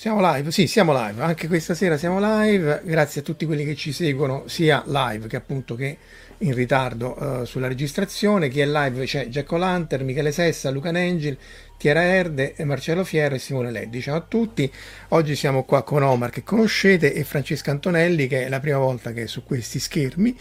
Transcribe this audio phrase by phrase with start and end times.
[0.00, 0.50] Siamo live?
[0.50, 1.20] Sì, siamo live.
[1.20, 2.80] Anche questa sera siamo live.
[2.84, 5.98] Grazie a tutti quelli che ci seguono sia live che appunto che
[6.38, 8.48] in ritardo uh, sulla registrazione.
[8.48, 11.36] Chi è live c'è Giacomo Lanter, Michele Sessa, Luca Nengil,
[11.76, 14.00] Tiera Erde, Marcello Fierro e Simone Leddi.
[14.00, 14.72] Ciao a tutti.
[15.08, 19.12] Oggi siamo qua con Omar che conoscete e Francesca Antonelli che è la prima volta
[19.12, 20.34] che è su questi schermi.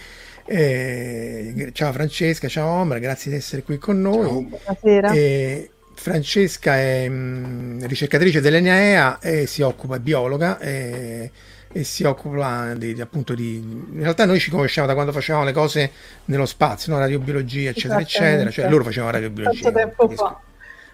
[0.45, 4.45] Eh, ciao Francesca, ciao Omar, grazie di essere qui con noi.
[4.45, 5.11] Buonasera.
[5.11, 11.29] E Francesca è mh, ricercatrice dell'ENEA e si occupa, è biologa e,
[11.71, 13.57] e si occupa di, di, appunto di...
[13.57, 15.91] In realtà noi ci conosciamo da quando facevamo le cose
[16.25, 16.99] nello spazio, no?
[16.99, 18.49] radiobiologia, eccetera, eccetera.
[18.49, 19.71] Cioè loro facevano radiobiologia.
[19.71, 20.41] Tanto tempo fa,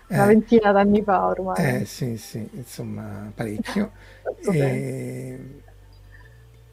[0.08, 0.26] una Eh.
[0.26, 1.82] ventina d'anni fa ormai.
[1.82, 3.92] Eh sì, sì, insomma, parecchio.
[4.52, 5.40] e,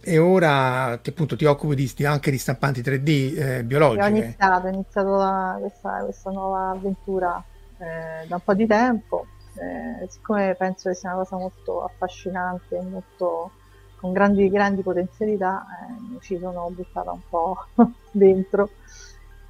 [0.05, 4.09] e ora ti, appunto ti occupi di, di- anche di stampanti 3D eh, Ho biologiche.
[4.09, 7.45] iniziato, ho iniziato questa, questa nuova avventura
[7.83, 12.81] eh, da un po' di tempo, eh, siccome penso che sia una cosa molto affascinante,
[12.81, 13.51] molto,
[13.97, 17.67] con grandi, grandi potenzialità, eh, ci sono buttata un po'
[18.11, 18.71] dentro.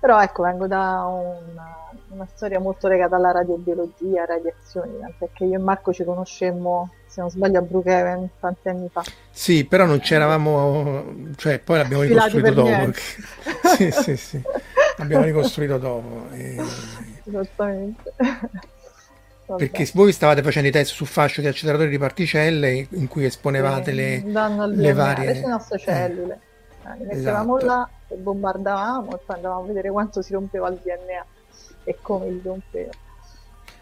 [0.00, 1.76] Però ecco, vengo da una,
[2.08, 4.94] una storia molto legata alla radiobiologia, radiazioni,
[5.32, 9.04] che io e Marco ci conoscemmo, se non sbaglio, a Brookhaven tanti anni fa.
[9.30, 11.04] Sì, però non c'eravamo,
[11.36, 12.92] cioè poi l'abbiamo ricostruito dopo.
[13.76, 14.42] Sì, sì, sì,
[14.96, 16.26] l'abbiamo ricostruito dopo.
[16.32, 18.12] e- Esattamente.
[19.54, 23.90] Perché voi stavate facendo i test su fascio di acceleratori di particelle in cui esponevate
[23.90, 24.22] Sì, le,
[24.68, 25.32] le varie...
[25.34, 26.40] le nostre eh, cellule.
[26.84, 27.66] Eh, li mettevamo esatto.
[27.72, 31.26] là e bombardavamo e poi andavamo a vedere quanto si rompeva il DNA
[31.84, 32.90] e come si rompeva.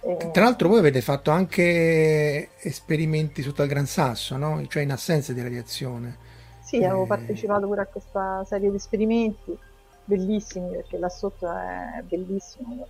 [0.00, 4.66] E- Tra l'altro voi avete fatto anche esperimenti sotto al Gran Sasso, no?
[4.66, 6.16] Cioè in assenza di radiazione.
[6.62, 9.56] Sì, avevo Eh, partecipato pure a questa serie di esperimenti
[10.04, 12.88] bellissimi perché là sotto è bellissimo.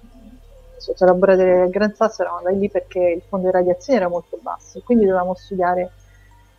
[0.81, 4.09] Sotto il laboratorio del Gran Sasso eravamo andati lì perché il fondo di radiazione era
[4.09, 5.91] molto basso e quindi dovevamo studiare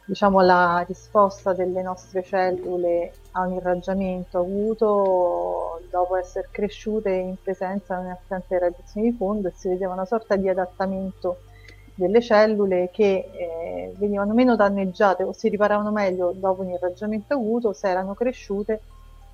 [0.06, 7.96] diciamo, la risposta delle nostre cellule a un irraggiamento avuto dopo essere cresciute in presenza
[7.96, 11.38] di un'assenza di radiazioni di fondo e si vedeva una sorta di adattamento
[11.96, 17.74] delle cellule che eh, venivano meno danneggiate o si riparavano meglio dopo un irraggiamento avuto
[17.74, 18.82] se erano cresciute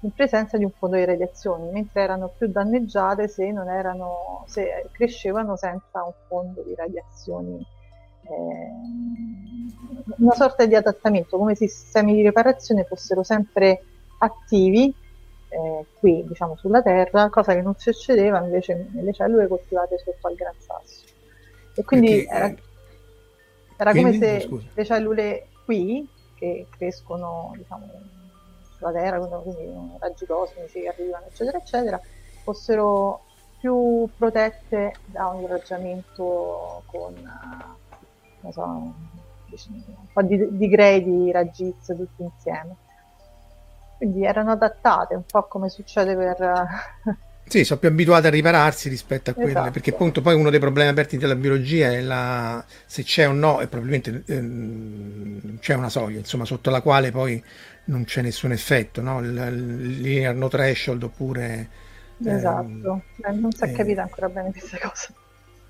[0.01, 4.88] in presenza di un fondo di radiazioni, mentre erano più danneggiate se, non erano, se
[4.91, 7.65] crescevano senza un fondo di radiazioni.
[8.29, 13.81] eh, una sorta di adattamento, come se i sistemi di riparazione fossero sempre
[14.19, 14.94] attivi
[15.49, 20.35] eh, qui, diciamo, sulla Terra, cosa che non succedeva invece nelle cellule coltivate sotto al
[20.35, 21.05] Gran Sasso.
[21.75, 22.57] E quindi perché, era, eh,
[23.77, 24.17] era quindi?
[24.17, 24.67] come se Scusa.
[24.73, 27.85] le cellule qui, che crescono diciamo,
[28.79, 32.01] la Terra, quindi raggi cosmici che arrivano, eccetera, eccetera,
[32.44, 33.21] fossero
[33.59, 37.13] più protette da un irraggiamento con
[38.41, 38.94] non so, un
[40.13, 42.75] po' di, di gradi raggi X tutti insieme.
[43.97, 46.68] Quindi erano adattate, un po' come succede per
[47.47, 49.71] sì, sono più abituati a ripararsi rispetto a quelle, esatto.
[49.71, 53.62] perché appunto poi uno dei problemi aperti della biologia è la, se c'è o no,
[53.62, 57.41] e probabilmente ehm, c'è una soglia, insomma, sotto la quale poi
[57.88, 59.19] non c'è nessun effetto, no?
[59.19, 61.86] il, il linear no threshold oppure...
[62.24, 65.13] Esatto, ehm, non si è eh, capita ancora bene questa cosa.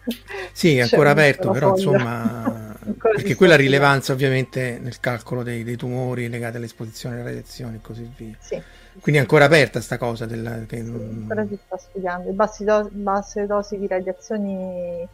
[0.54, 1.92] Sì, è ancora aperto, però foglia.
[1.92, 7.82] insomma, perché quella rilevanza ovviamente nel calcolo dei, dei, tumori legati all'esposizione alle radiazioni e
[7.82, 8.36] così via.
[8.40, 8.60] Sì.
[9.00, 10.26] Quindi è ancora aperta sta cosa.
[10.26, 10.84] Della, che...
[10.84, 12.30] sì, ancora si sta studiando.
[12.30, 15.08] Le basse dosi di radiazioni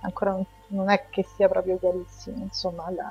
[0.00, 0.38] ancora
[0.68, 3.10] non è che sia proprio chiarissimo, insomma, la,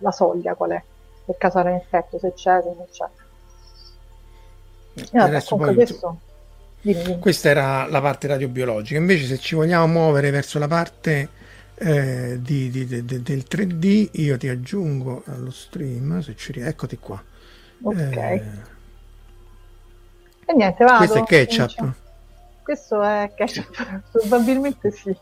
[0.00, 0.82] la soglia qual è,
[1.24, 3.06] per causare un effetto, se c'è, se non c'è.
[4.94, 6.18] E vabbè, comunque questo...
[7.18, 8.98] Questa era la parte radiobiologica.
[8.98, 11.28] Invece, se ci vogliamo muovere verso la parte
[11.76, 16.20] eh, di, di, di, del 3D, io ti aggiungo allo stream.
[16.20, 17.22] Se ci riesco, eccoti qua.
[17.82, 17.96] Ok.
[17.96, 18.42] Eh,
[20.46, 20.98] e niente, vado.
[20.98, 21.92] Questo è ketchup.
[22.62, 25.16] Questo è ketchup, probabilmente sì.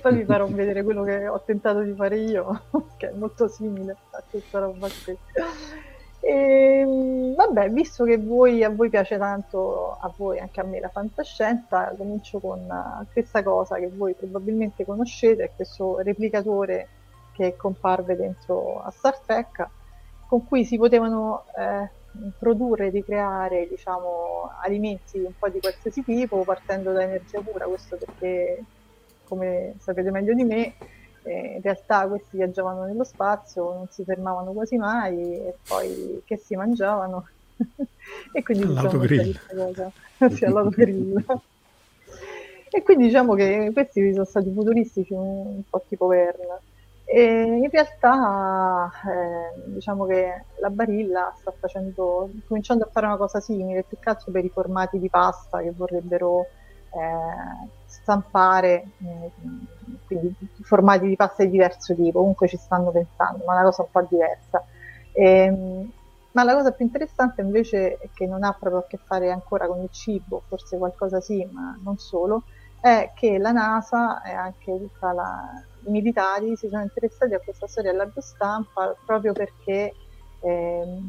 [0.00, 2.62] Poi vi farò vedere quello che ho tentato di fare io,
[2.96, 5.16] che è molto simile a questa roba qui.
[6.20, 10.80] E, ehm, vabbè, visto che voi, a voi piace tanto, a voi anche a me
[10.80, 16.88] la fantascienza, comincio con questa cosa che voi probabilmente conoscete, questo replicatore
[17.32, 19.68] che comparve dentro a Star Trek,
[20.26, 21.88] con cui si potevano eh,
[22.38, 28.64] produrre ricreare diciamo, alimenti un po' di qualsiasi tipo partendo da energia pura, questo perché
[29.26, 30.74] come sapete meglio di me
[31.26, 36.36] eh, in realtà questi viaggiavano nello spazio, non si fermavano quasi mai e poi che
[36.36, 37.26] si mangiavano
[38.32, 39.36] e quindi all'autogrill.
[40.30, 41.24] sì, all'autogrill.
[42.70, 46.60] e quindi diciamo che questi sono stati futuristici un, un po' tipo Verne.
[47.08, 53.40] E in realtà eh, diciamo che la Barilla sta facendo, cominciando a fare una cosa
[53.40, 56.46] simile, più che altro per i formati di pasta che vorrebbero
[56.90, 57.68] eh,
[58.06, 59.30] stampare, eh,
[60.06, 60.32] quindi
[60.62, 63.88] formati di pasta di diverso tipo, comunque ci stanno pensando, ma è una cosa un
[63.90, 64.64] po' diversa.
[65.12, 65.90] E, ehm,
[66.32, 69.80] ma la cosa più interessante invece, che non ha proprio a che fare ancora con
[69.82, 72.42] il cibo, forse qualcosa sì, ma non solo,
[72.80, 75.48] è che la NASA e anche tutta la,
[75.86, 79.92] i militari si sono interessati a questa storia della biostampa proprio perché
[80.40, 81.00] eh,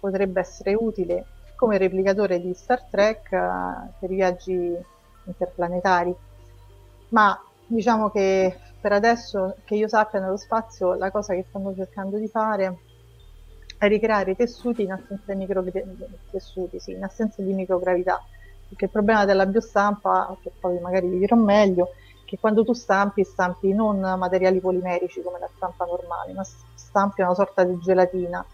[0.00, 1.26] potrebbe essere utile
[1.56, 4.74] come replicatore di Star Trek uh, per i viaggi
[5.26, 6.16] interplanetari
[7.10, 12.16] ma diciamo che per adesso che io sappia nello spazio la cosa che stanno cercando
[12.16, 12.78] di fare
[13.78, 15.64] è ricreare tessuti in assenza di, micro...
[16.30, 18.22] tessuti, sì, in assenza di microgravità.
[18.68, 21.92] Perché il problema della biostampa che poi magari vi dirò meglio
[22.24, 27.34] che quando tu stampi stampi non materiali polimerici come la stampa normale ma stampi una
[27.34, 28.44] sorta di gelatina.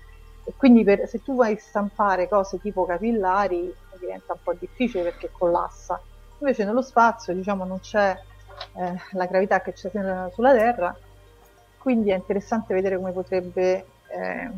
[0.45, 5.31] E quindi per, se tu vuoi stampare cose tipo capillari diventa un po' difficile perché
[5.31, 6.01] collassa.
[6.39, 8.17] Invece nello spazio diciamo non c'è
[8.75, 10.97] eh, la gravità che c'è sulla Terra,
[11.79, 14.51] quindi è interessante vedere come potrebbe, eh,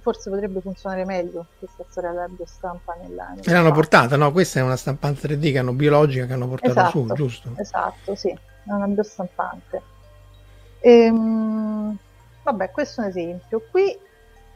[0.00, 4.30] forse potrebbe funzionare meglio questa storia della biostampa nella, nella e l'hanno portata, no?
[4.32, 7.52] Questa è una stampante 3D che hanno biologica che hanno portato esatto, su, giusto?
[7.56, 9.82] Esatto, sì, è una biostampante.
[10.80, 11.96] Ehm,
[12.42, 13.62] vabbè, questo è un esempio.
[13.70, 13.98] Qui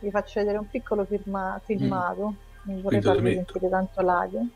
[0.00, 2.70] vi faccio vedere un piccolo firma, filmato, mm.
[2.70, 4.46] non vorrei farvi sentire tanto l'audio.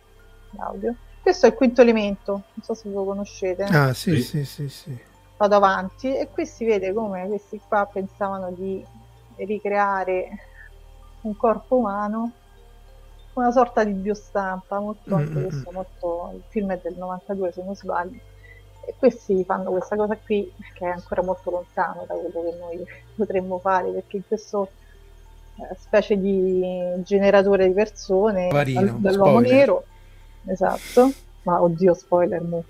[0.52, 0.94] l'audio.
[1.20, 3.64] Questo è il quinto elemento, non so se lo conoscete.
[3.64, 4.96] Ah, sì, sì, sì, sì.
[5.36, 8.84] Vado avanti e qui si vede come questi qua pensavano di
[9.36, 10.28] ricreare
[11.22, 12.32] un corpo umano
[13.38, 15.42] una sorta di biostampa molto, mm-hmm.
[15.42, 18.18] questo, molto il film è del 92 se non sbaglio
[18.84, 22.84] e questi fanno questa cosa qui che è ancora molto lontano da quello che noi
[23.14, 24.70] potremmo fare perché in questo
[25.56, 26.62] eh, specie di
[27.04, 29.52] generatore di persone Varino, dall'uomo spoiler.
[29.52, 29.84] nero
[30.48, 31.12] esatto.
[31.42, 32.62] Ma oddio, spoiler, mu.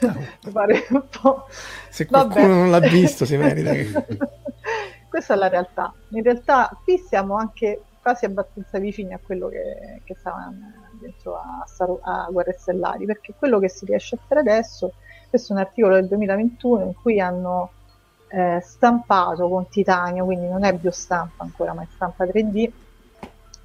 [0.00, 1.46] No.
[1.90, 2.54] Se qualcuno Vabbè.
[2.54, 3.90] non l'ha visto si merita che...
[5.08, 5.92] Questa è la realtà.
[6.10, 10.52] In realtà qui siamo anche quasi abbastanza vicini a quello che, che stava
[11.00, 11.64] dentro a,
[12.02, 14.92] a Guerre Stellari, perché quello che si riesce a fare adesso,
[15.28, 17.72] questo è un articolo del 2021 in cui hanno
[18.28, 22.70] eh, stampato con titanio, quindi non è biostampa ancora, ma è stampa 3D,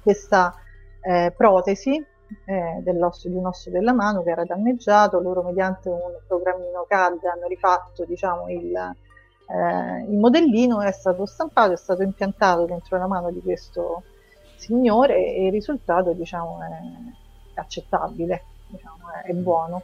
[0.02, 0.54] questa
[1.00, 2.04] eh, protesi
[2.44, 7.24] eh, dell'osso, di un osso della mano che era danneggiato, loro mediante un programmino CAD
[7.24, 13.06] hanno rifatto diciamo, il, eh, il modellino è stato stampato, è stato impiantato dentro la
[13.06, 14.02] mano di questo
[14.56, 19.82] signore e il risultato diciamo, è accettabile, diciamo, è buono.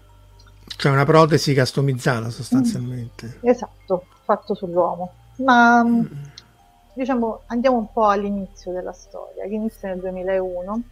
[0.65, 3.39] Cioè una protesi customizzata sostanzialmente.
[3.39, 3.49] Mm.
[3.49, 5.13] Esatto, fatto sull'uomo.
[5.37, 6.05] Ma mm.
[6.95, 10.83] diciamo andiamo un po' all'inizio della storia, che inizia nel 2001.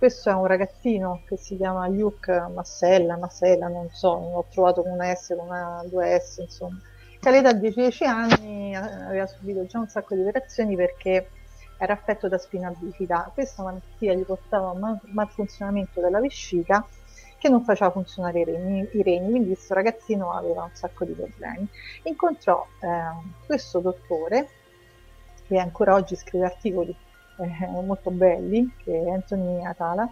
[0.00, 4.82] Questo è un ragazzino che si chiama Luke Massella, Massella, non so, non ho trovato
[4.86, 6.80] una S con una 2S, insomma
[7.20, 11.28] che all'età di 10 anni aveva subito già un sacco di operazioni perché
[11.76, 13.30] era affetto da spina bifida.
[13.34, 16.82] Questa malattia gli portava un malfunzionamento della vescica
[17.36, 21.12] che non faceva funzionare i reni, i reni, quindi questo ragazzino aveva un sacco di
[21.12, 21.68] problemi.
[22.04, 24.48] Incontrò eh, questo dottore,
[25.46, 26.96] che ancora oggi scrive articoli
[27.40, 30.08] eh, molto belli, che è Anthony Atala,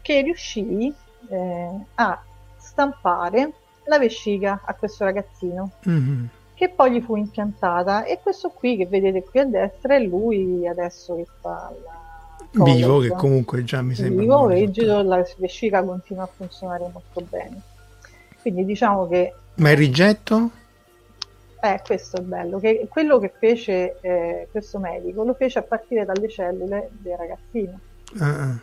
[0.00, 0.92] che riuscì
[1.28, 2.22] eh, a
[2.56, 3.52] stampare
[3.84, 5.70] la vescica a questo ragazzino.
[5.88, 6.24] Mm-hmm.
[6.54, 10.66] Che poi gli fu impiantata e questo qui che vedete qui a destra è lui
[10.66, 11.72] adesso che fa
[12.50, 17.20] la vivo che comunque già mi sembra vivo rigido la vescica continua a funzionare molto
[17.28, 17.60] bene
[18.40, 20.50] quindi diciamo che ma il rigetto?
[21.60, 26.04] Eh, questo è bello, che quello che fece eh, questo medico lo fece a partire
[26.04, 27.80] dalle cellule del ragazzino.
[28.14, 28.58] Uh-uh.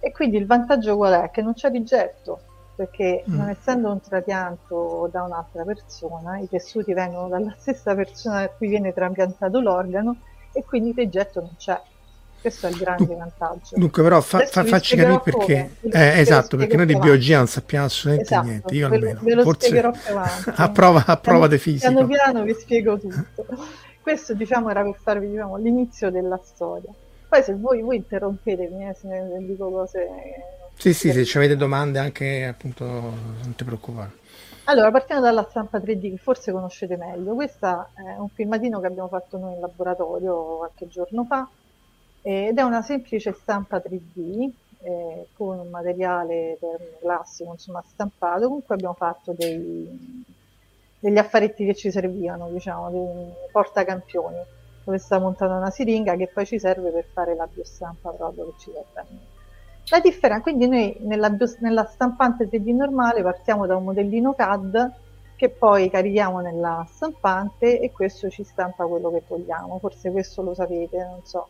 [0.00, 1.30] E quindi il vantaggio qual è?
[1.30, 2.40] Che non c'è rigetto,
[2.76, 3.34] perché mm.
[3.34, 8.68] non essendo un trapianto da un'altra persona, i tessuti vengono dalla stessa persona a cui
[8.68, 10.16] viene trapiantato l'organo
[10.52, 11.80] e quindi il rigetto non c'è.
[12.46, 13.76] Questo è il grande Dun- vantaggio.
[13.76, 15.70] Dunque, però, fa, fa, facci capire perché.
[15.80, 18.74] Eh, esatto, perché noi di biologia non sappiamo assolutamente esatto, niente.
[18.76, 19.20] Io ve lo, almeno.
[19.24, 20.52] Ve lo Forse spiegherò più avanti.
[20.54, 21.90] a prova, a prova di fisica.
[21.90, 23.46] Piano piano vi spiego tutto.
[24.00, 26.92] Questo, diciamo, era per farvi diciamo, l'inizio della storia.
[27.28, 30.06] Poi, se voi, voi interrompetemi, eh, se ne dico cose
[30.76, 34.12] sì, sì, se ci avete domande anche appunto non ti preoccupare.
[34.66, 37.34] Allora, partiamo dalla stampa 3D che forse conoscete meglio.
[37.34, 41.48] Questo è un filmatino che abbiamo fatto noi in laboratorio qualche giorno fa
[42.28, 46.58] ed è una semplice stampa 3D eh, con un materiale
[46.98, 48.46] classico, insomma, stampato.
[48.46, 50.24] Comunque abbiamo fatto dei,
[50.98, 54.38] degli affaretti che ci servivano, diciamo, dei portacampioni,
[54.82, 58.54] dove sta montata una siringa che poi ci serve per fare la biostampa proprio che
[58.58, 59.34] ci serve.
[59.88, 64.92] La differenza, quindi noi nella, nella stampante 3D normale partiamo da un modellino CAD
[65.36, 69.78] che poi carichiamo nella stampante e questo ci stampa quello che vogliamo.
[69.78, 71.46] Forse questo lo sapete, non so.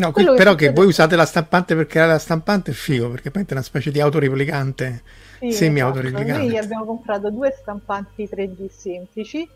[0.00, 3.10] No, qui, però che, che voi usate la stampante per creare la stampante è figo,
[3.10, 5.02] perché poi è una specie di autoreplicante,
[5.38, 6.30] sì, semi-autoreplicante.
[6.30, 6.46] Esatto.
[6.46, 9.48] Noi abbiamo comprato due stampanti 3D semplici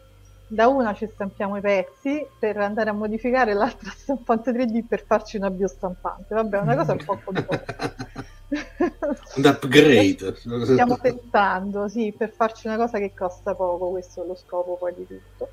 [0.47, 5.37] da una ci stampiamo i pezzi per andare a modificare l'altra stampante 3D per farci
[5.37, 6.35] una biostampante.
[6.35, 7.95] Vabbè, è una cosa un po' complessa.
[9.37, 10.37] un upgrade.
[10.65, 14.95] Stiamo tentando, sì, per farci una cosa che costa poco, questo è lo scopo poi
[14.95, 15.49] di tutto.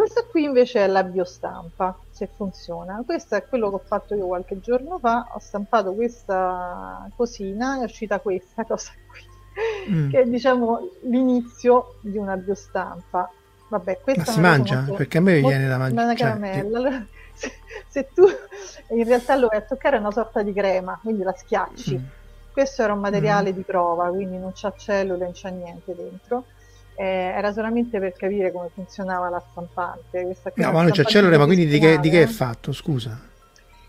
[0.00, 3.02] Questa qui invece è la biostampa, se funziona.
[3.04, 7.84] Questo è quello che ho fatto io qualche giorno fa, ho stampato questa cosina, è
[7.84, 10.10] uscita questa cosa qui, mm.
[10.10, 13.30] che è diciamo l'inizio di una biostampa
[13.68, 14.76] Vabbè, questa Ma si mangia?
[14.76, 16.06] Molto, Perché a me viene da mangiare.
[16.06, 16.62] Una caramella.
[16.62, 17.52] Cioè, allora, se,
[17.86, 18.24] se, tu
[18.96, 21.98] in realtà lo vai a toccare è una sorta di crema, quindi la schiacci.
[21.98, 22.04] Mm.
[22.52, 23.54] Questo era un materiale mm.
[23.54, 26.46] di prova, quindi non c'ha cellule, non c'ha niente dentro.
[27.00, 30.22] Eh, era solamente per capire come funzionava la stampante.
[30.22, 32.72] Questa no, ma non c'è cellule, ma quindi di che, di che, è fatto?
[32.72, 33.18] Scusa.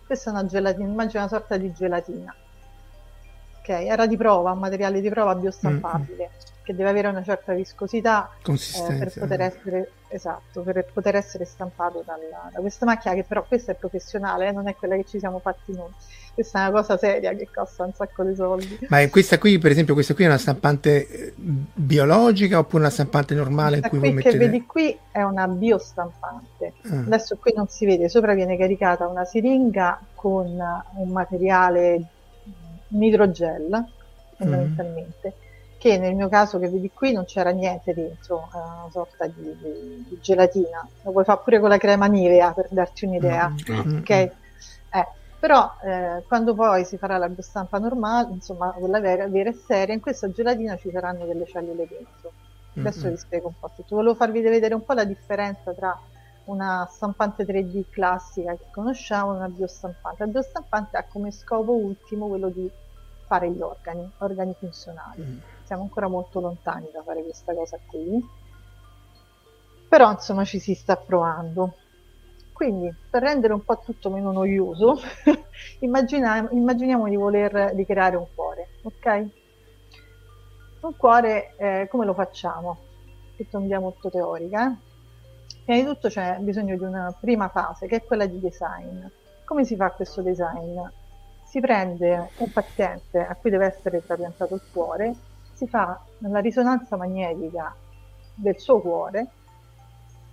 [0.06, 2.34] Questa è una gelatina, immagino una sorta di gelatina.
[3.62, 6.30] Ok, era di prova, un materiale di prova biostampabile.
[6.32, 11.46] Mm che deve avere una certa viscosità eh, per poter essere esatto, per poter essere
[11.46, 15.06] stampato dalla, da questa macchina che però questa è professionale, eh, non è quella che
[15.08, 15.90] ci siamo fatti noi.
[16.34, 18.80] Questa è una cosa seria che costa un sacco di soldi.
[18.90, 23.36] Ma questa qui, per esempio, questa qui è una stampante eh, biologica oppure una stampante
[23.36, 24.38] normale questa in cui voi mettete...
[24.38, 26.74] che vedi qui è una biostampante.
[26.84, 27.00] Ah.
[27.00, 32.06] Adesso qui non si vede, sopra viene caricata una siringa con un materiale
[32.92, 33.86] un idrogel
[34.36, 35.34] fondamentalmente.
[35.36, 35.50] Mm
[35.82, 40.06] che nel mio caso che vedi qui non c'era niente dentro, una sorta di, di,
[40.08, 40.88] di gelatina.
[41.02, 43.50] Lo puoi fare pure con la crema Nivea per darti un'idea.
[43.50, 43.98] Mm-hmm.
[43.98, 44.32] Okay?
[44.92, 45.08] Eh,
[45.40, 49.96] però eh, quando poi si farà la biostampa normale, insomma quella vera, vera, e seria,
[49.96, 52.32] in questa gelatina ci saranno delle cellule dentro.
[52.78, 53.14] Adesso mm-hmm.
[53.14, 53.96] vi spiego un po' tutto.
[53.96, 56.00] Volevo farvi vedere un po' la differenza tra
[56.52, 60.26] una stampante 3D classica che conosciamo e una biostampante.
[60.26, 62.70] La biostampante ha come scopo ultimo quello di
[63.26, 65.24] fare gli organi, organi funzionali.
[65.24, 65.40] Mm
[65.72, 68.22] siamo ancora molto lontani da fare questa cosa qui,
[69.88, 71.76] però insomma ci si sta provando.
[72.52, 75.00] Quindi per rendere un po' tutto meno noioso,
[75.80, 79.26] immaginiamo, immaginiamo di voler ricreare un cuore, ok?
[80.82, 82.78] Un cuore eh, come lo facciamo?
[83.38, 84.91] È un'idea molto teorica, eh?
[85.64, 89.06] Prima di tutto c'è bisogno di una prima fase che è quella di design.
[89.46, 90.80] Come si fa questo design?
[91.46, 95.14] Si prende un paziente a cui deve essere trapiantato il cuore,
[95.54, 97.76] si fa la risonanza magnetica
[98.36, 99.28] del suo cuore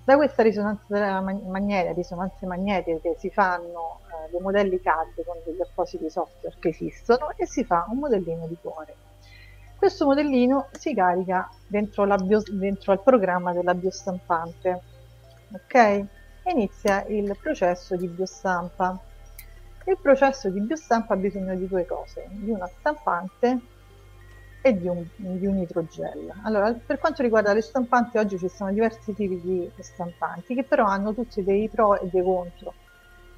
[0.08, 6.08] da questa risonanza magnetica, risonanze magnetiche si fanno eh, dei modelli CAD con degli appositi
[6.08, 8.94] software che esistono e si fa un modellino di cuore.
[9.76, 14.80] Questo modellino si carica dentro, bio, dentro al programma della biostampante,
[15.52, 15.74] ok?
[15.74, 16.06] E
[16.50, 18.98] inizia il processo di biostampa.
[19.84, 23.58] Il processo di biostampa ha bisogno di due cose, di una stampante
[24.60, 26.32] e di un, di un idrogel.
[26.42, 30.84] Allora, per quanto riguarda le stampanti, oggi ci sono diversi tipi di stampanti che però
[30.84, 32.74] hanno tutti dei pro e dei contro.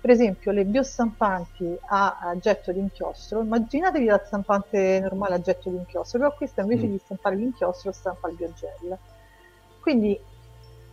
[0.01, 5.69] Per esempio, le biostampanti a, a getto di inchiostro, immaginatevi la stampante normale a getto
[5.69, 6.91] di inchiostro, però questa invece mm.
[6.91, 8.99] di stampare l'inchiostro stampa il biogel.
[9.81, 10.19] Quindi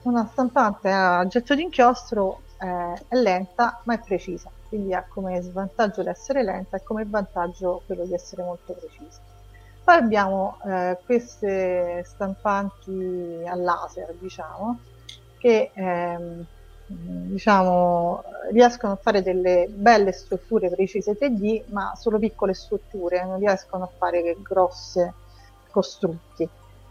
[0.04, 5.42] una stampante a getto di inchiostro eh, è lenta ma è precisa, quindi ha come
[5.42, 9.22] svantaggio l'essere lenta e come vantaggio quello di essere molto precisa.
[9.84, 14.80] Poi abbiamo eh, queste stampanti a laser, diciamo,
[15.38, 16.46] che ehm,
[16.88, 23.86] diciamo, riescono a fare delle belle strutture precise 3D, ma solo piccole strutture, non riescono
[23.86, 25.14] a fare grosse
[25.72, 26.50] costrutti.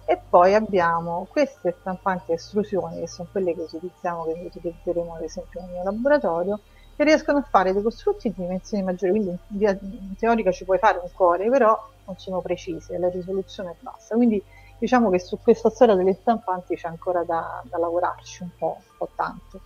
[0.09, 5.23] E poi abbiamo queste stampanti a estrusione, che sono quelle che utilizziamo, che utilizzeremo ad
[5.23, 6.61] esempio nel mio laboratorio,
[6.95, 10.65] che riescono a fare dei costrutti di dimensioni maggiori, quindi in, via, in teorica ci
[10.65, 14.15] puoi fare un cuore, però non sono precise, la risoluzione è bassa.
[14.15, 14.41] Quindi
[14.79, 18.97] diciamo che su questa storia delle stampanti c'è ancora da, da lavorarci un po', un
[18.97, 19.61] po', tanto.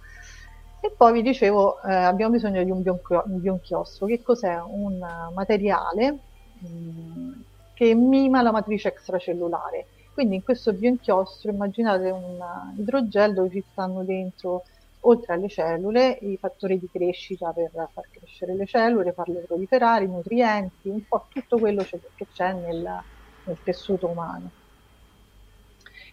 [0.80, 4.06] E poi vi dicevo, eh, abbiamo bisogno di un, un bionchiostro.
[4.06, 4.58] Che cos'è?
[4.58, 4.98] Un
[5.34, 6.18] materiale
[6.58, 7.32] mh, mm,
[7.74, 9.86] che mima la matrice extracellulare.
[10.20, 12.38] Quindi in questo bionchiostro immaginate un
[12.76, 14.64] idrogel dove ci stanno dentro
[15.04, 20.08] oltre alle cellule, i fattori di crescita per far crescere le cellule, farle proliferare, i
[20.08, 23.02] nutrienti, un po' tutto quello che c'è nel,
[23.44, 24.50] nel tessuto umano.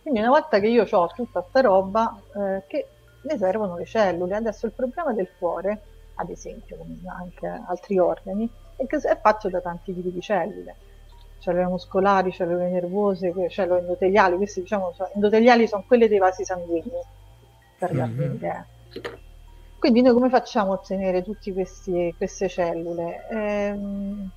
[0.04, 2.88] Quindi una volta che io ho tutta questa roba, eh, che
[3.24, 4.38] ne servono le cellule.
[4.38, 5.82] Adesso il problema del cuore,
[6.15, 10.76] ad esempio, come anche altri organi, è che è fatto da tanti tipi di cellule.
[11.39, 14.36] Cellule muscolari, cellule nervose, cellule endoteliali.
[14.36, 16.91] Queste diciamo, endoteliali sono quelle dei vasi sanguigni,
[17.78, 18.30] per darvi mm-hmm.
[18.30, 18.65] un'idea.
[19.80, 23.28] Quindi noi come facciamo a ottenere tutte queste cellule?
[23.30, 24.30] Ehm,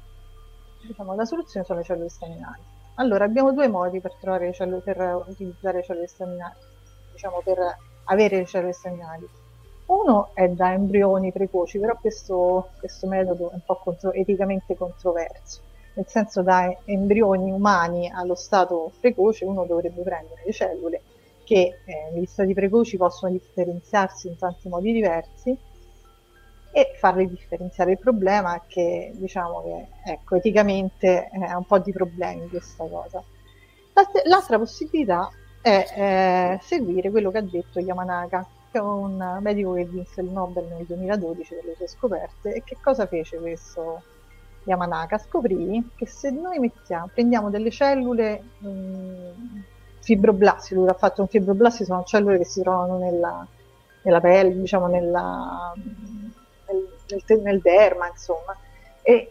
[0.86, 2.60] diciamo, la soluzione sono le cellule staminali.
[2.96, 4.14] Allora abbiamo due modi per,
[4.52, 6.54] cellule, per utilizzare le cellule staminali,
[7.12, 7.58] diciamo per
[8.04, 9.26] avere le cellule staminali.
[9.86, 15.60] Uno è da embrioni precoci, però questo, questo metodo è un po' contro, eticamente controverso,
[15.94, 21.03] nel senso da embrioni umani allo stato precoce uno dovrebbe prendere le cellule
[21.44, 25.57] che eh, negli stati precoci possono differenziarsi in tanti modi diversi
[26.72, 27.92] e farli differenziare.
[27.92, 32.87] Il problema è che diciamo che ecco, eticamente eh, ha un po' di problemi questa
[32.87, 33.20] cosa.
[34.26, 35.29] L'altra possibilità
[35.61, 40.31] è eh, seguire quello che ha detto Yamanaka, che è un medico che vinse il
[40.31, 42.55] Nobel nel 2012 per le sue scoperte.
[42.55, 44.03] E che cosa fece questo
[44.64, 45.18] Yamanaka?
[45.18, 49.61] Scoprì che se noi mettiamo, prendiamo delle cellule mh, mm,
[50.01, 53.46] fibroblasti, lui ha fatto un fibroblasti, sono cellule che si trovano nella,
[54.03, 55.73] nella pelle, diciamo nella,
[56.66, 58.57] nel, nel, nel, derma, insomma,
[59.03, 59.31] e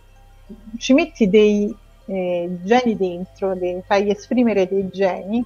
[0.78, 5.44] ci metti dei eh, geni dentro, dei, fai esprimere dei geni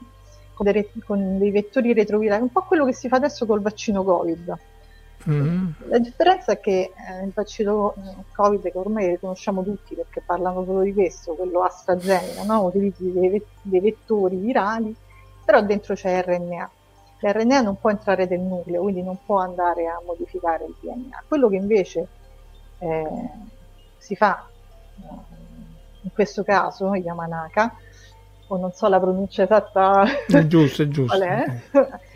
[0.54, 4.04] con, dei, con dei vettori retrovirali, un po' quello che si fa adesso col vaccino
[4.04, 4.58] Covid.
[5.30, 5.68] Mm-hmm.
[5.88, 7.94] La differenza è che eh, il vaccino
[8.36, 12.64] Covid, che ormai conosciamo tutti perché parlano solo di questo, quello AstraZeneca, no?
[12.64, 14.96] utilizzi dei, dei vettori virali
[15.44, 16.72] però dentro c'è RNA.
[17.20, 21.24] L'RNA non può entrare nel nucleo, quindi non può andare a modificare il DNA.
[21.28, 22.08] Quello che invece
[22.80, 23.30] eh,
[23.98, 24.48] si fa
[24.98, 25.42] eh,
[26.02, 27.76] in questo caso, Yamanaka,
[28.48, 31.18] o non so la pronuncia esatta, è giusto, è giusto.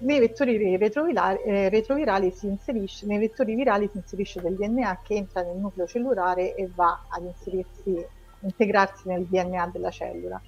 [0.00, 5.14] nei vettori retrovirali, eh, retrovirali si inserisce, nei vettori virali si inserisce del DNA che
[5.14, 8.04] entra nel nucleo cellulare e va ad inserirsi,
[8.40, 10.40] integrarsi nel DNA della cellula.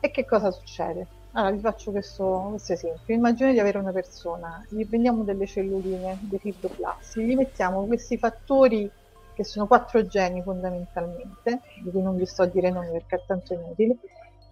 [0.00, 1.06] E che cosa succede?
[1.32, 3.14] Allora vi faccio questo, questo esempio.
[3.14, 8.90] Immagina di avere una persona, gli prendiamo delle celluline, dei fibroblasti, gli mettiamo questi fattori
[9.34, 13.22] che sono quattro geni fondamentalmente, di cui non vi sto a dire nomi perché è
[13.26, 13.96] tanto inutile.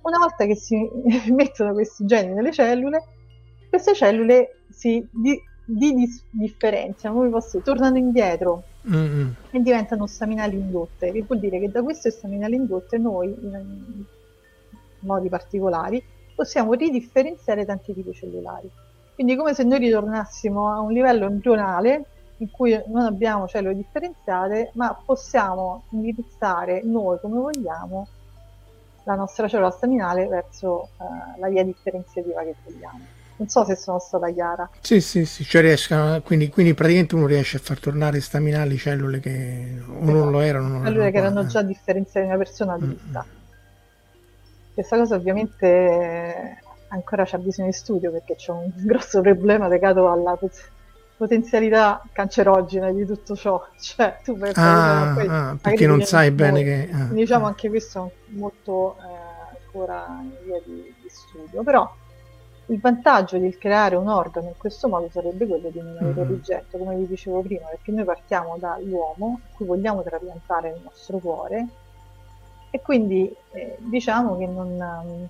[0.03, 0.77] Una volta che si
[1.33, 3.03] mettono questi geni nelle cellule,
[3.69, 9.29] queste cellule si di, di differenziano, come posso tornano indietro mm-hmm.
[9.51, 13.35] e diventano staminali indotte, che vuol dire che da queste staminali indotte noi
[15.01, 16.03] modi particolari,
[16.35, 18.71] possiamo ridifferenziare tanti tipi cellulari.
[19.15, 22.05] Quindi è come se noi ritornassimo a un livello embrionale
[22.39, 28.09] in cui non abbiamo cellule differenziate, ma possiamo indirizzare noi come vogliamo
[29.05, 33.16] la nostra cellula staminale verso uh, la via differenziativa che vogliamo.
[33.39, 34.69] Non so se sono stata chiara.
[34.81, 39.21] Sì, sì, sì, cioè riescono, quindi, quindi, praticamente uno riesce a far tornare staminali cellule
[39.21, 40.13] che o esatto.
[40.13, 40.69] non lo erano.
[40.69, 43.25] Non cellule che erano già differenziate in una persona adulta.
[43.27, 43.37] Mm-hmm.
[44.73, 50.39] Questa cosa ovviamente ancora c'è bisogno di studio perché c'è un grosso problema legato alla
[51.17, 53.63] potenzialità cancerogena di tutto ciò.
[53.79, 56.89] Cioè, tu puoi ah, poi, ah, perché non sai bene che...
[56.91, 57.49] Ah, diciamo ah.
[57.49, 61.63] anche questo è molto eh, ancora in via di, di, studio.
[61.63, 61.95] Però
[62.67, 66.29] il vantaggio di creare un organo in questo modo sarebbe quello di non avere mm.
[66.29, 71.19] rigetto, come vi dicevo prima, perché noi partiamo dall'uomo, a cui vogliamo trapiantare il nostro
[71.19, 71.67] cuore,
[72.71, 75.29] e quindi eh, diciamo che non...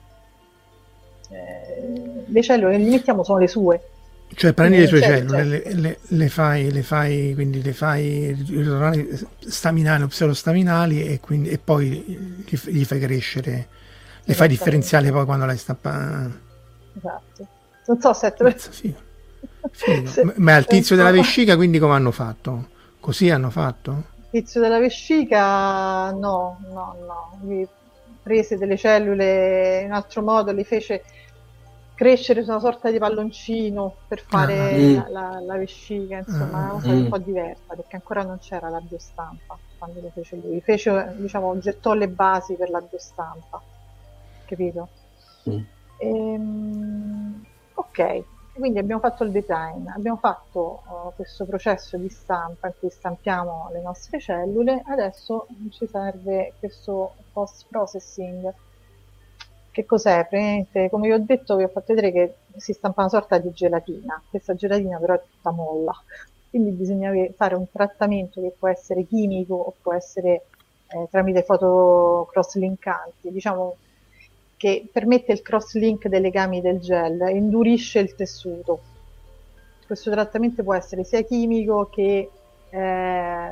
[1.29, 3.83] Eh, le cellule che mettiamo sono le sue,
[4.35, 5.69] cioè prendi le tue certo, cellule, certo.
[5.69, 11.59] Le, le, le, fai, le fai, quindi le fai staminali o pseudostaminali e, quindi, e
[11.59, 13.69] poi gli, gli, fai crescere,
[14.25, 16.45] le fai differenziali poi quando l'hai stappata.
[16.97, 17.47] Esatto.
[17.87, 18.99] Non so se te figo.
[19.71, 20.33] Figo.
[20.37, 22.69] Ma al tizio della vescica quindi come hanno fatto?
[23.01, 24.15] Così hanno fatto?
[24.31, 27.69] Il tizio della vescica no, no, no.
[28.23, 31.03] prese delle cellule in altro modo, le fece
[31.97, 34.95] crescere su una sorta di palloncino per fare ah, mm.
[34.95, 36.97] la, la, la, vescica, insomma, una cosa mm.
[36.97, 40.61] un po' diversa, perché ancora non c'era la biostampa quando lo fece lui.
[40.61, 43.63] Fece, diciamo, gettò le basi per la biostampa,
[44.45, 44.89] capito?
[45.49, 45.63] Mm.
[45.99, 52.69] E, um, ok, quindi abbiamo fatto il design, abbiamo fatto uh, questo processo di stampa
[52.69, 58.53] in cui stampiamo le nostre cellule, adesso ci serve questo post processing
[59.77, 60.27] che cos'è?
[60.27, 63.53] Praticamente, come vi ho detto, vi ho fatto vedere che si stampa una sorta di
[63.53, 64.23] gelatina.
[64.31, 65.93] Questa gelatina però è tutta molla,
[66.49, 70.47] quindi bisogna fare un trattamento che può essere chimico o può essere
[70.89, 73.77] eh, tramite foto cross-linkanti, diciamo
[74.57, 78.81] che permette il cross-link dei legami del gel indurisce il tessuto.
[79.87, 82.31] Questo trattamento può essere sia chimico che
[82.71, 83.51] eh,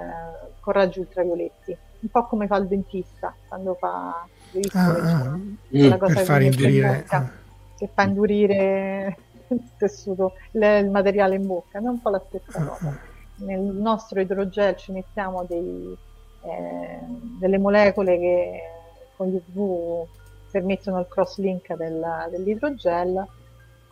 [0.60, 4.26] con raggi ultravioletti, un po' come fa il dentista quando fa
[4.72, 7.30] ah, ah, mm, per far indurire ah.
[7.76, 9.16] che fa indurire
[9.48, 13.44] il tessuto il materiale in bocca non un po' la stessa ah, cosa ah.
[13.44, 15.96] nel nostro idrogel ci mettiamo dei,
[16.42, 16.98] eh,
[17.38, 18.60] delle molecole che
[19.16, 20.06] con gli UV
[20.54, 23.26] permettono il cross link del, dell'idrogel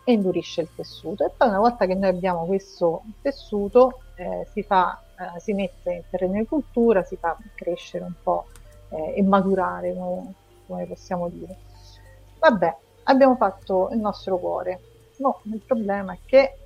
[0.04, 4.62] e indurisce il tessuto e poi una volta che noi abbiamo questo tessuto eh, si,
[4.62, 8.46] fa, eh, si mette in terreno di cultura si fa crescere un po'
[8.90, 10.34] eh, e maturare come,
[10.68, 11.56] come possiamo dire.
[12.38, 14.80] Vabbè, abbiamo fatto il nostro cuore.
[15.16, 16.58] No, il problema è che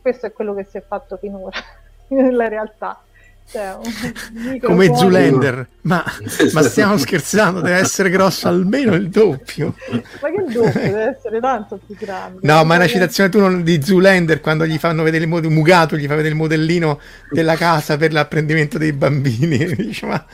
[0.00, 1.56] questo è quello che si è fatto finora
[2.10, 3.00] nella realtà.
[3.46, 3.76] Cioè,
[4.62, 4.94] come cuore...
[4.96, 6.04] Zoolander, ma,
[6.52, 9.74] ma, stiamo scherzando, deve essere grosso almeno il doppio.
[10.20, 12.40] Ma che doppio, deve essere tanto più grande.
[12.42, 15.44] No, ma è una citazione tu non, di Zoolander quando gli fanno vedere il mod-
[15.44, 19.64] Mugato, gli fa vedere il modellino della casa per l'apprendimento dei bambini.
[19.76, 20.24] Dice, ma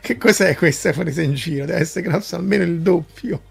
[0.00, 1.64] che cos'è questa presa in giro?
[1.64, 3.42] Deve essere grosso almeno il doppio.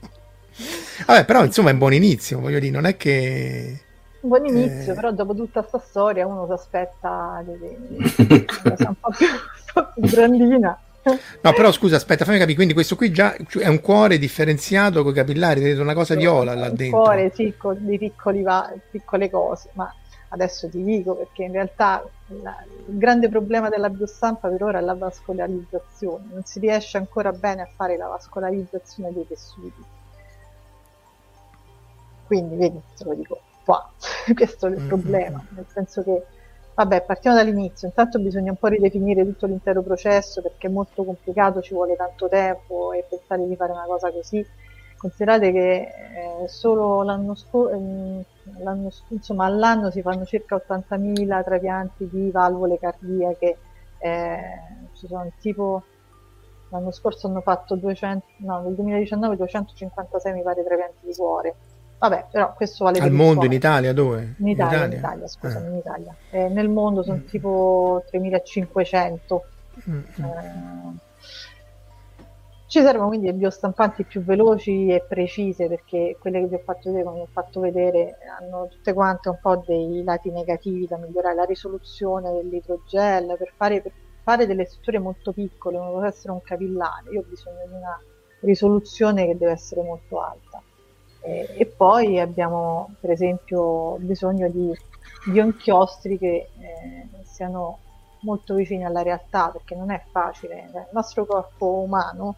[1.06, 3.82] Vabbè, però insomma è un buon inizio, voglio dire, non è che
[4.28, 4.96] buon inizio, eh...
[4.96, 10.80] però dopo tutta questa storia uno si aspetta un po' più, un po' più grandina.
[11.42, 12.56] No, però scusa, aspetta, fammi capire.
[12.56, 16.54] Quindi questo qui già è un cuore differenziato con i capillari, vedete una cosa viola
[16.54, 16.98] là dentro.
[16.98, 19.92] Un cuore, sì, con di piccoli va- piccole cose, ma
[20.30, 22.04] adesso ti dico perché in realtà
[22.42, 22.56] la,
[22.88, 26.26] il grande problema della biostampa per ora è la vascolarizzazione.
[26.32, 29.84] Non si riesce ancora bene a fare la vascolarizzazione dei tessuti.
[32.26, 33.92] Quindi, vedi, te lo dico qua.
[34.34, 36.26] Questo è il problema, nel senso che,
[36.74, 41.62] vabbè, partiamo dall'inizio, intanto bisogna un po' ridefinire tutto l'intero processo perché è molto complicato,
[41.62, 44.46] ci vuole tanto tempo e pensare di fare una cosa così.
[44.96, 48.24] Considerate che eh, solo l'anno scorso, ehm,
[49.10, 53.58] insomma, all'anno si fanno circa 80.000 trapianti di valvole cardiache,
[54.00, 54.40] eh,
[54.94, 55.84] ci sono tipo
[56.70, 61.56] l'anno scorso hanno fatto 200, no, nel 2019 256 mi pare trapianti di cuore
[62.00, 64.36] Vabbè, però questo vale Al mondo, in Italia, dove?
[64.38, 65.70] In Italia, in Italia, in Italia scusami, eh.
[65.70, 66.16] in Italia.
[66.30, 67.28] Eh, nel mondo sono mm.
[67.28, 69.46] tipo 3500.
[69.90, 70.00] Mm.
[70.00, 71.06] Eh,
[72.68, 77.04] ci servono quindi biostampanti più veloci e precise perché quelle che vi ho fatto vedere,
[77.06, 81.34] come vi ho fatto vedere, hanno tutte quante un po' dei lati negativi da migliorare,
[81.34, 86.42] la risoluzione dell'idrogel, per fare, per fare delle strutture molto piccole, come può essere un
[86.44, 88.00] capillare, io ho bisogno di una
[88.42, 90.62] risoluzione che deve essere molto alta
[91.28, 94.74] E, e poi abbiamo per esempio bisogno di,
[95.30, 97.80] di inchiostri che eh, siano
[98.22, 100.70] molto vicini alla realtà perché non è facile.
[100.74, 102.36] Il nostro corpo umano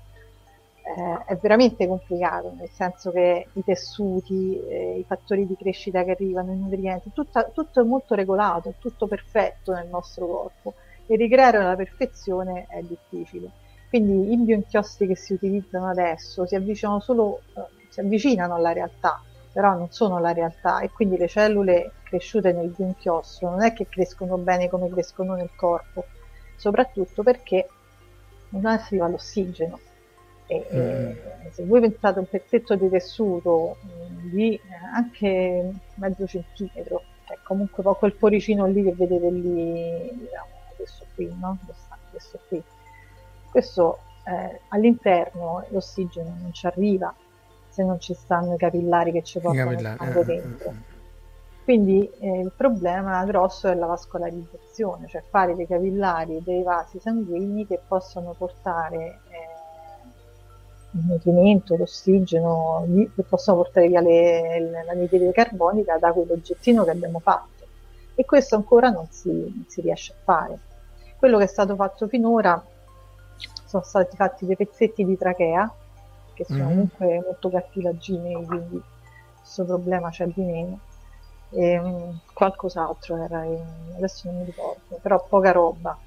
[0.82, 6.12] eh, è veramente complicato, nel senso che i tessuti, eh, i fattori di crescita che
[6.12, 10.73] arrivano, i nutrienti, tutta, tutto è molto regolato, tutto perfetto nel nostro corpo
[11.06, 13.52] e ricreare la perfezione è difficile.
[13.89, 19.21] Quindi i bioinchiostri che si utilizzano adesso si avvicinano solo, eh, si avvicinano alla realtà,
[19.52, 23.88] però non sono la realtà e quindi le cellule cresciute nel bioinchiostro non è che
[23.88, 26.06] crescono bene come crescono nel corpo,
[26.56, 27.67] soprattutto perché
[28.49, 29.80] non arriva l'ossigeno.
[30.47, 31.52] E, mm.
[31.52, 34.62] se voi pensate a un pezzetto di tessuto mm, di eh,
[34.93, 41.58] anche mezzo centimetro, cioè comunque quel poricino lì che vedete lì, diciamo, questo qui, no?
[42.10, 42.63] Questo qui.
[43.52, 47.13] Questo eh, all'interno l'ossigeno non ci arriva
[47.69, 50.69] se non ci stanno i capillari che ci portano il sangue eh, dentro.
[50.69, 50.97] Eh,
[51.63, 56.99] Quindi eh, il problema grosso è la vascolarizzazione, cioè fare dei capillari e dei vasi
[56.99, 58.97] sanguigni che possono portare
[59.29, 59.49] eh,
[60.91, 67.65] il nutrimento, l'ossigeno, che possono portare via le, l'anidride carbonica da quell'oggettino che abbiamo fatto.
[68.15, 70.60] E questo ancora non si, non si riesce a fare.
[71.17, 72.62] Quello che è stato fatto finora
[73.65, 75.71] sono stati fatti dei pezzetti di trachea
[76.39, 76.67] che sono mm.
[76.67, 78.82] comunque molto cartilaginei, quindi
[79.39, 80.80] questo problema c'è di meno.
[81.52, 83.62] E, um, qualcos'altro era, in,
[83.97, 85.97] adesso non mi ricordo, però poca roba.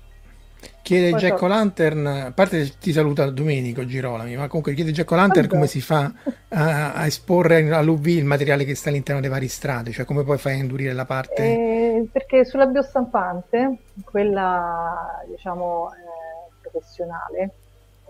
[0.80, 1.46] Chiede Jack so...
[1.48, 6.12] Lantern, a parte ti saluta Domenico Girolami, ma comunque chiede Jack Lantern come si fa
[6.48, 10.38] a, a, esporre all'UV il materiale che sta all'interno dei vari strati, cioè come poi
[10.38, 11.42] fai a indurire la parte?
[11.42, 17.50] Eh, perché sulla biostampante, quella diciamo eh, professionale,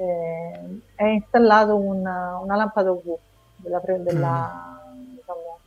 [0.02, 3.16] eh, è installato una, una, lampada UV
[3.56, 5.14] della, della mm.
[5.14, 5.58] diciamo,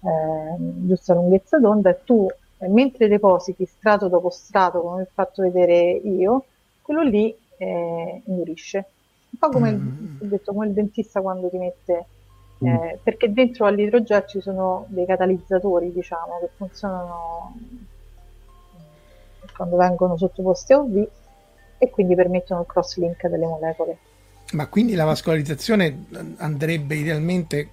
[0.00, 2.26] eh, giusta lunghezza d'onda e tu
[2.58, 6.44] eh, mentre depositi strato dopo strato come ho fatto vedere io
[6.80, 8.86] quello lì eh, indurisce
[9.30, 10.16] un po' come, mm.
[10.20, 12.06] il, detto, come il dentista quando ti mette
[12.64, 12.66] mm.
[12.66, 17.54] eh, perché dentro all'idrogel ci sono dei catalizzatori diciamo che funzionano
[19.54, 21.08] quando vengono sottoposti a UV
[21.84, 23.96] e quindi permettono il cross-link delle molecole.
[24.52, 26.06] Ma quindi la vascolarizzazione
[26.38, 27.68] andrebbe idealmente,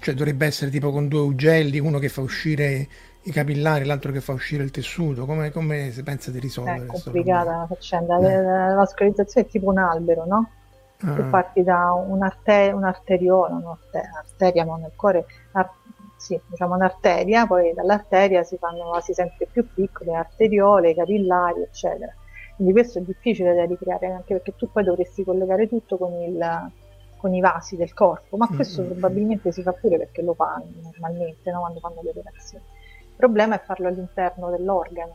[0.00, 2.88] cioè dovrebbe essere tipo con due ugelli, uno che fa uscire
[3.22, 6.84] i capillari, l'altro che fa uscire il tessuto, come, come si pensa di risolvere?
[6.84, 8.42] È complicata la faccenda, eh.
[8.42, 10.50] la vascolarizzazione è tipo un albero, no?
[11.00, 11.14] Ah.
[11.14, 15.72] Tu parti da un'arte- un'arteriola, un'arteria ma nel cuore, ar-
[16.16, 22.14] sì, diciamo un'arteria, poi dall'arteria si fanno vasi sempre più piccoli, arteriole, capillari, eccetera
[22.56, 26.70] quindi questo è difficile da ricreare anche perché tu poi dovresti collegare tutto con, il,
[27.18, 28.90] con i vasi del corpo, ma questo mm-hmm.
[28.92, 31.60] probabilmente si fa pure perché lo fanno normalmente no?
[31.60, 32.64] quando fanno le operazioni.
[33.02, 35.14] Il problema è farlo all'interno dell'organo,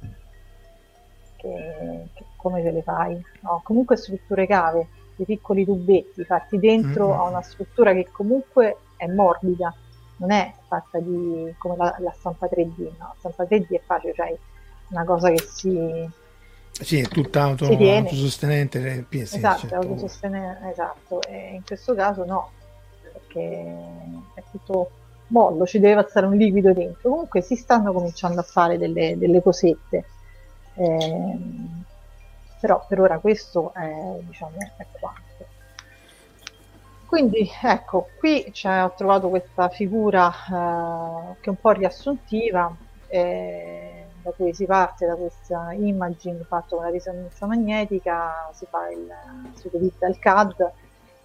[1.37, 3.19] che, che come se le fai?
[3.39, 7.19] No, comunque strutture cave, dei piccoli tubetti fatti dentro mm-hmm.
[7.19, 9.73] a una struttura che comunque è morbida,
[10.17, 13.15] non è fatta di come la, la stampa 3D, no?
[13.19, 14.37] la stampa 3D è facile, cioè
[14.89, 16.19] una cosa che si
[16.81, 19.05] sì, è tutta auto, autosostenente.
[19.09, 19.75] Sì, esatto, certo.
[19.75, 21.21] autosostenente, esatto.
[21.23, 22.51] E in questo caso no,
[23.01, 23.75] perché
[24.33, 24.91] è tutto
[25.27, 27.09] mollo, ci deve passare un liquido dentro.
[27.09, 30.05] Comunque si stanno cominciando a fare delle, delle cosette.
[30.75, 31.37] Eh,
[32.59, 35.29] però per ora questo è, diciamo, è quanto.
[37.05, 42.73] Quindi ecco, qui cioè, ho trovato questa figura eh, che è un po' riassuntiva.
[43.07, 49.07] Eh, da cui si parte da questa imaging fatto con la risonanza magnetica, si, il,
[49.53, 50.71] si utilizza il CAD,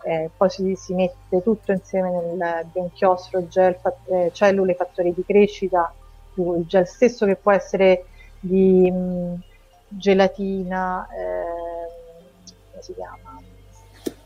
[0.05, 5.93] eh, poi si, si, mette tutto insieme nel inchiostro, gel, eh, cellule, fattori di crescita,
[6.35, 8.05] il gel stesso che può essere
[8.39, 9.41] di mh,
[9.89, 13.41] gelatina, eh, come si chiama?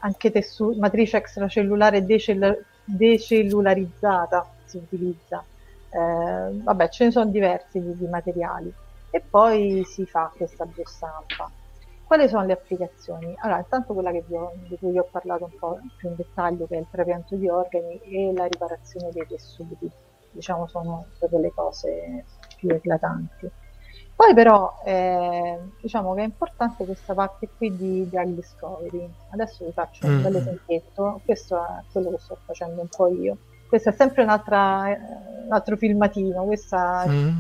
[0.01, 5.45] Anche tessu- matrice extracellulare decell- decellularizzata si utilizza
[5.91, 8.73] eh, vabbè ce ne sono diversi di, di, materiali
[9.11, 11.51] e poi si fa questa biostampa.
[12.05, 13.35] Quali sono le applicazioni?
[13.39, 16.77] Allora, intanto quella ho, di cui vi ho parlato un po' più in dettaglio, che
[16.77, 19.89] è il trapianto di organi e la riparazione dei tessuti,
[20.33, 22.25] diciamo sono proprio le cose
[22.57, 23.51] più eclatanti.
[24.15, 29.09] Poi però eh, diciamo che è importante questa parte qui di drug discovery.
[29.31, 30.23] Adesso vi faccio un mm.
[30.23, 33.39] bel esempietto, questo è quello che sto facendo un po' io
[33.71, 37.39] questo è sempre un altro filmatino, questa mm.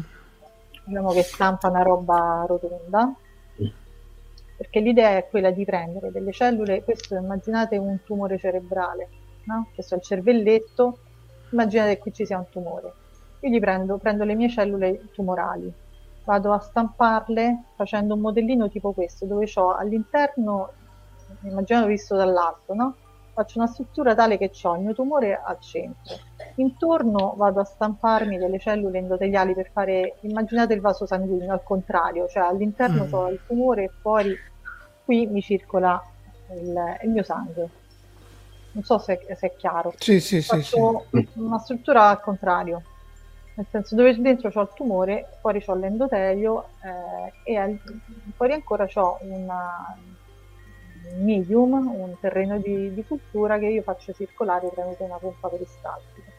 [0.85, 3.12] diciamo che stampa una roba rotonda,
[4.57, 9.09] perché l'idea è quella di prendere delle cellule, questo immaginate un tumore cerebrale,
[9.45, 9.71] no?
[9.75, 10.99] questo è il cervelletto,
[11.51, 12.93] immaginate che qui ci sia un tumore.
[13.40, 15.73] Io gli prendo, prendo le mie cellule tumorali,
[16.25, 20.71] vado a stamparle facendo un modellino tipo questo, dove ho all'interno,
[21.40, 22.95] immaginate visto dall'alto, no?
[23.40, 26.16] Faccio una struttura tale che ho il mio tumore al centro.
[26.57, 32.29] Intorno vado a stamparmi delle cellule endoteliali per fare, immaginate il vaso sanguigno al contrario,
[32.29, 33.12] cioè all'interno mm.
[33.14, 34.37] ho il tumore e fuori
[35.05, 36.03] qui mi circola
[36.53, 37.68] il, il mio sangue.
[38.72, 39.94] Non so se, se è chiaro.
[39.96, 41.40] Sì, sì, faccio sì, sì.
[41.40, 42.83] una struttura al contrario,
[43.55, 47.81] nel senso dove dentro ho il tumore, fuori ho l'endotelio eh, e al,
[48.37, 49.96] fuori ancora ho una
[51.19, 56.31] medium, un terreno di, di, cultura che io faccio circolare tramite una pompa peristaltica.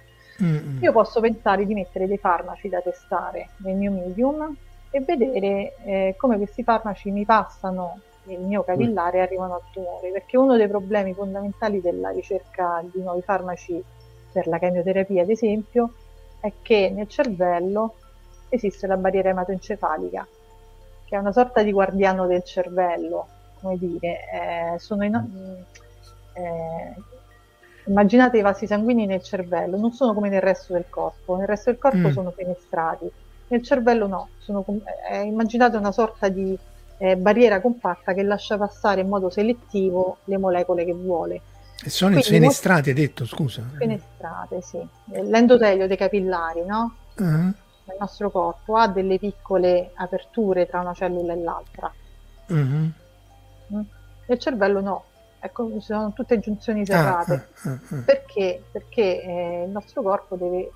[0.41, 0.82] Mm-hmm.
[0.82, 4.56] Io posso pensare di mettere dei farmaci da testare nel mio medium
[4.89, 10.12] e vedere eh, come questi farmaci mi passano nel mio capillare e arrivano al tumore,
[10.12, 13.84] perché uno dei problemi fondamentali della ricerca di nuovi farmaci
[14.32, 15.93] per la chemioterapia, ad esempio,
[16.39, 17.95] è che nel cervello
[18.50, 20.28] esiste la barriera ematoencefalica,
[21.06, 23.28] che è una sorta di guardiano del cervello,
[23.62, 24.19] come dire,
[24.74, 25.15] eh, sono in,
[26.34, 26.95] eh,
[27.86, 31.69] immaginate i vasi sanguigni nel cervello, non sono come nel resto del corpo, nel resto
[31.69, 32.12] del corpo mm.
[32.12, 33.10] sono fenestrati,
[33.47, 34.65] nel cervello no, sono,
[35.10, 36.58] eh, immaginate una sorta di
[36.97, 41.41] eh, barriera compatta che lascia passare in modo selettivo le molecole che vuole.
[41.84, 43.63] E sono Quindi, fenestrate, hai detto, scusa.
[43.76, 44.80] Fenestrate, sì.
[45.06, 46.95] L'endotelio dei capillari, no?
[47.17, 47.47] Uh-huh.
[47.86, 51.91] Il nostro corpo ha delle piccole aperture tra una cellula e l'altra.
[52.50, 52.91] Uh-huh.
[54.32, 55.04] Nel cervello no,
[55.41, 57.34] ecco, sono tutte giunzioni serrate.
[57.34, 58.02] Ah, ah, ah, ah.
[58.06, 58.63] Perché?
[58.72, 60.72] Perché eh, il nostro corpo deve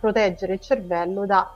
[0.00, 1.54] proteggere il cervello da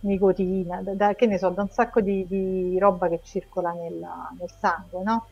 [0.00, 3.94] nicotina, da, da, che ne so, da un sacco di, di roba che circola nel,
[3.94, 5.26] nel sangue, no?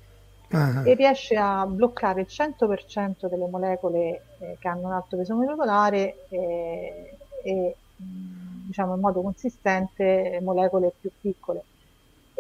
[0.51, 0.87] Uh-huh.
[0.87, 6.27] E riesce a bloccare il 100% delle molecole eh, che hanno un alto peso molecolare
[6.29, 11.65] eh, e diciamo in modo consistente molecole più piccole.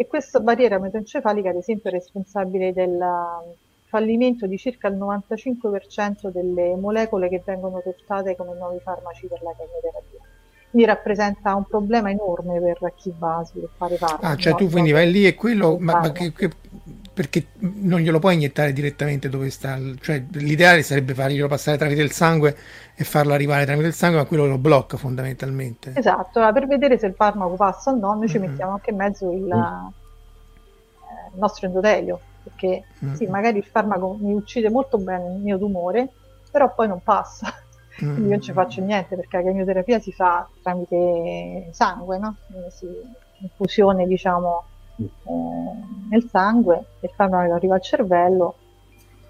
[0.02, 2.98] E questa barriera metoencefalica, ad esempio, è responsabile del
[3.84, 9.54] fallimento di circa il 95% delle molecole che vengono testate come nuovi farmaci per la
[9.56, 10.18] chemioterapia.
[10.70, 14.24] Quindi rappresenta un problema enorme per chi va a sviluppare farmaci.
[14.24, 16.50] Ah, cioè tu quindi vai lì e quello, ma, ma che, che,
[17.12, 22.10] perché non glielo puoi iniettare direttamente dove sta, cioè l'ideale sarebbe farglielo passare tramite il
[22.10, 22.56] sangue
[22.94, 25.92] e farlo arrivare tramite il sangue, ma quello lo blocca fondamentalmente.
[25.94, 28.48] Esatto, per vedere se il farmaco passa o no, noi ci mm-hmm.
[28.48, 29.50] mettiamo anche in mezzo il, mm.
[29.50, 29.92] eh,
[31.32, 33.14] il nostro endotelio, perché mm-hmm.
[33.14, 36.08] sì, magari il farmaco mi uccide molto bene il mio tumore,
[36.50, 37.52] però poi non passa.
[38.02, 38.12] Mm-hmm.
[38.14, 42.36] Quindi io non ci faccio niente perché la chemioterapia si fa tramite sangue, no?
[42.70, 42.86] Si,
[43.42, 44.64] infusione, diciamo,
[44.96, 48.56] nel sangue, il farmaco arriva al cervello,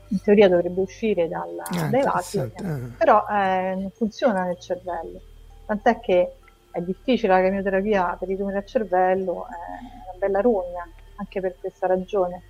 [0.08, 2.50] in teoria dovrebbe uscire dal, ah, dai vasi, eh,
[2.96, 5.20] però eh, non funziona nel cervello.
[5.64, 6.32] Tant'è che
[6.70, 11.54] è difficile la chemioterapia per i tumori al cervello, è una bella rogna, anche per
[11.58, 12.42] questa ragione.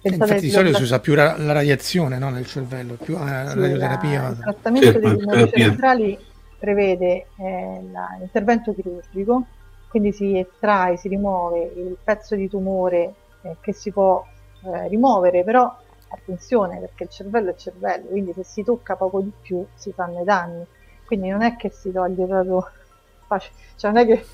[0.00, 3.16] Eh, Pensate Infatti di solito si usa più la, la radiazione no, nel cervello, più
[3.18, 4.22] la sì, radioterapia.
[4.22, 6.18] La, il trattamento dei tumori cerebrali
[6.58, 7.80] prevede eh,
[8.18, 9.46] l'intervento chirurgico
[9.88, 14.24] quindi si estrae, si rimuove il pezzo di tumore eh, che si può
[14.64, 15.74] eh, rimuovere, però
[16.10, 20.20] attenzione perché il cervello è cervello, quindi se si tocca poco di più si fanno
[20.20, 20.64] i danni,
[21.04, 22.70] quindi non è che si toglie proprio
[23.26, 24.24] facile, cioè non è che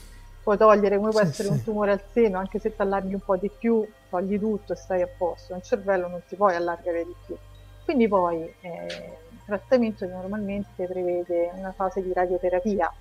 [0.42, 1.54] puoi togliere come può sì, essere sì.
[1.54, 4.76] un tumore al seno, anche se ti allarghi un po' di più, togli tutto e
[4.76, 7.36] stai a posto, nel cervello non si può allargare di più.
[7.84, 8.86] Quindi poi eh,
[9.30, 12.92] il trattamento normalmente prevede una fase di radioterapia,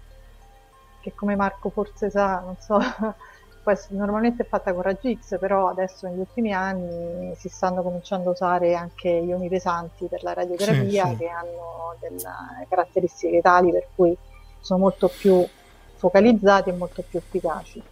[1.03, 2.79] che come Marco forse sa, non so,
[3.89, 8.31] normalmente è fatta con raggi X, però adesso negli ultimi anni si stanno cominciando a
[8.31, 11.17] usare anche ioni pesanti per la radioterapia sì, sì.
[11.17, 12.21] che hanno delle
[12.69, 14.15] caratteristiche tali per cui
[14.61, 15.45] sono molto più
[15.95, 17.83] focalizzati e molto più efficaci.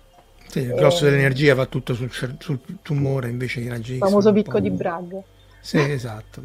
[0.48, 1.10] Sì, il grosso e...
[1.10, 4.02] dell'energia va tutto sul, sul, tumore invece i raggi X.
[4.02, 5.16] Il famoso picco di Bragg.
[5.60, 6.42] Sì, esatto.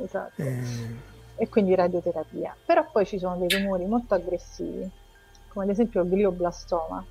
[0.00, 0.40] esatto.
[0.40, 1.14] Eh...
[1.34, 2.56] E quindi radioterapia.
[2.64, 4.88] Però poi ci sono dei tumori molto aggressivi
[5.56, 7.02] come ad esempio il glioblastoma,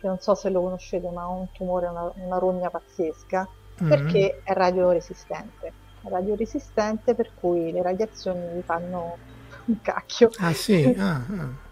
[0.00, 3.48] che non so se lo conoscete, ma è un tumore, una, una rogna pazzesca,
[3.80, 3.88] mm-hmm.
[3.88, 5.72] perché è radioresistente.
[6.02, 9.16] È radioresistente per cui le radiazioni gli fanno
[9.66, 10.28] un cacchio.
[10.38, 10.92] Ah sì?
[10.98, 11.22] Ah,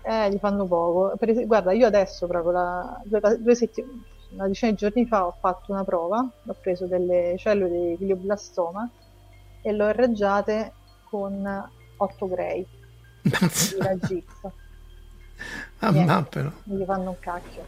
[0.05, 0.27] ah.
[0.27, 1.17] eh, gli fanno poco.
[1.17, 5.35] Per, guarda, io adesso proprio la, due, due settimane, una decina di giorni fa ho
[5.41, 8.89] fatto una prova, ho preso delle cellule di glioblastoma
[9.61, 10.73] e le ho irraggiate
[11.11, 12.67] con 8 gray
[13.23, 14.25] di
[15.83, 16.51] Ah, però.
[16.65, 17.67] Non gli fanno un cacchio.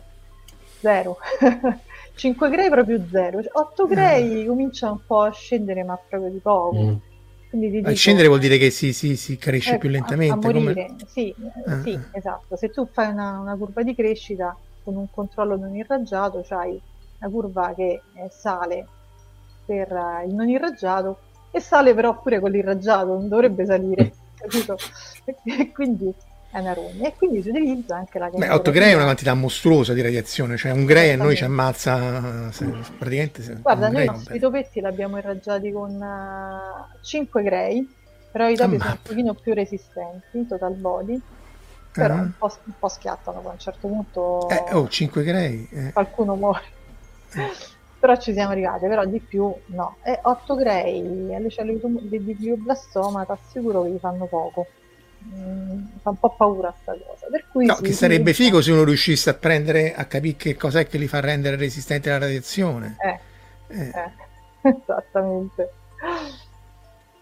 [0.80, 1.16] Zero.
[2.14, 3.40] 5 grey proprio zero.
[3.52, 4.46] 8 grey eh.
[4.46, 6.76] comincia un po' a scendere, ma proprio di poco.
[6.80, 6.94] Mm.
[7.48, 9.92] Quindi ti A dico, scendere vuol dire che si, si- si cresce eh, più a-
[9.92, 10.46] lentamente.
[10.46, 12.56] A, come- morire, sì, eh, Ah, sì, esatto.
[12.56, 16.80] Se tu fai una, una curva di crescita con un controllo non irraggiato, c'hai
[17.20, 18.86] una curva che eh, sale
[19.64, 21.18] per eh, il non irraggiato
[21.50, 24.76] e sale però pure con l'irraggiato, non dovrebbe salire, capito?
[25.44, 26.12] E quindi
[26.72, 27.08] rogna.
[27.08, 30.56] E quindi si utilizza anche la Beh, 8 gray è una quantità mostruosa di radiazione,
[30.56, 32.64] cioè un gray a noi ci ammazza se-
[32.98, 33.42] praticamente.
[33.42, 36.00] se- Guarda, noi i nostri topetti l'abbiamo irraggiati con
[37.02, 37.88] 5 gray,
[38.30, 41.20] però i topi sono un pochino più resistenti, total body,
[41.92, 42.18] però Ah.
[42.20, 45.68] un, po', un po' schiattano, a un certo punto Eh, oh, 5 gray.
[45.72, 45.92] eh.
[45.92, 46.62] qualcuno muore.
[47.98, 49.96] però ci siamo arrivati, però di più no.
[50.02, 54.66] E 8 gray alle cellule di glioblastoma ti assicuro che gli fanno poco.
[55.26, 57.26] Mm, fa un po' paura sta cosa.
[57.30, 60.36] Per cui No, si che sarebbe utilizza- figo se uno riuscisse a prendere, a capire
[60.36, 62.96] che cos'è che li fa rendere resistenti alla radiazione.
[63.02, 63.18] Eh,
[63.68, 64.10] Eh, Eh,
[64.84, 65.70] esattamente.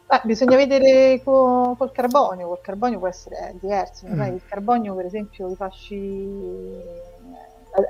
[0.08, 4.20] Eh, bisogna vedere co- col carbonio, col carbonio può essere diverso, Mm.
[4.22, 6.28] il carbonio per esempio i fasci,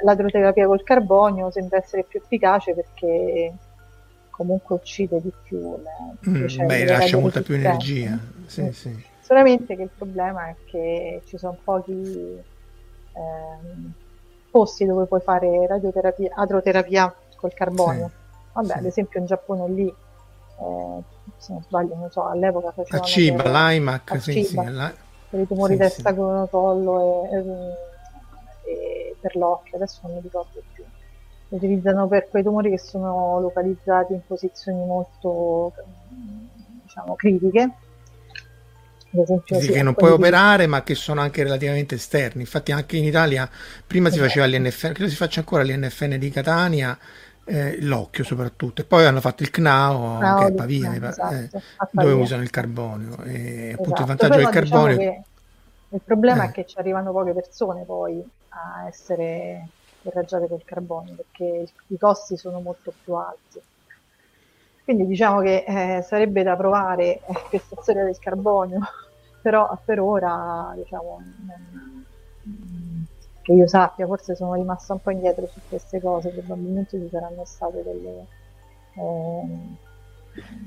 [0.04, 3.52] l'adroterapia col carbonio sembra essere più efficace perché
[4.30, 8.18] comunque uccide di più le, mm, le cellule beh, lascia molta più energia.
[8.46, 8.68] Sì, Mm.
[8.70, 9.04] sì.
[9.32, 11.90] Solamente che il problema è che ci sono pochi
[13.12, 13.92] ehm,
[14.50, 18.10] posti dove puoi fare radioterapia, adroterapia col carbonio.
[18.52, 18.78] Vabbè, sì.
[18.78, 21.02] ad esempio in Giappone lì, eh,
[21.38, 24.68] se non sbaglio, non so, all'epoca A facevano Ciba, per, l'IMAC, a sì, sì, Ciba.
[24.68, 24.92] la-
[25.30, 26.48] per i tumori sì, testa sì.
[26.50, 30.84] collo e, e- e per l'occhio, adesso non mi ricordo più.
[31.48, 35.72] Lo utilizzano per quei tumori che sono localizzati in posizioni molto
[36.82, 37.70] diciamo critiche.
[39.12, 42.40] Esempio, Sì, sì, che non puoi operare ma che sono anche relativamente esterni.
[42.42, 43.48] Infatti anche in Italia
[43.86, 44.18] prima si Esatto.
[44.18, 46.98] faceva l'NFN, credo si faccia ancora l'NFN di Catania,
[47.44, 51.50] eh, l'occhio soprattutto, e poi hanno fatto il CNAO, che è Pavia, esatto, eh,
[51.90, 53.22] dove usano il carbonio.
[53.24, 55.24] E appunto il Esatto, vantaggio però del carbonio diciamo che
[55.88, 56.48] il problema Eh.
[56.48, 62.36] è che ci arrivano poche persone poi a essere irraggiate col carbonio perché i costi
[62.36, 63.62] sono molto più alti.
[64.84, 68.80] Quindi diciamo che eh, sarebbe da provare eh, questa storia del carbonio,
[69.40, 72.04] però per ora diciamo non-
[72.48, 73.02] mm,
[73.42, 77.44] che io sappia, forse sono rimasta un po' indietro su queste cose, probabilmente ci saranno
[77.44, 78.26] state delle,
[78.96, 79.76] ehm,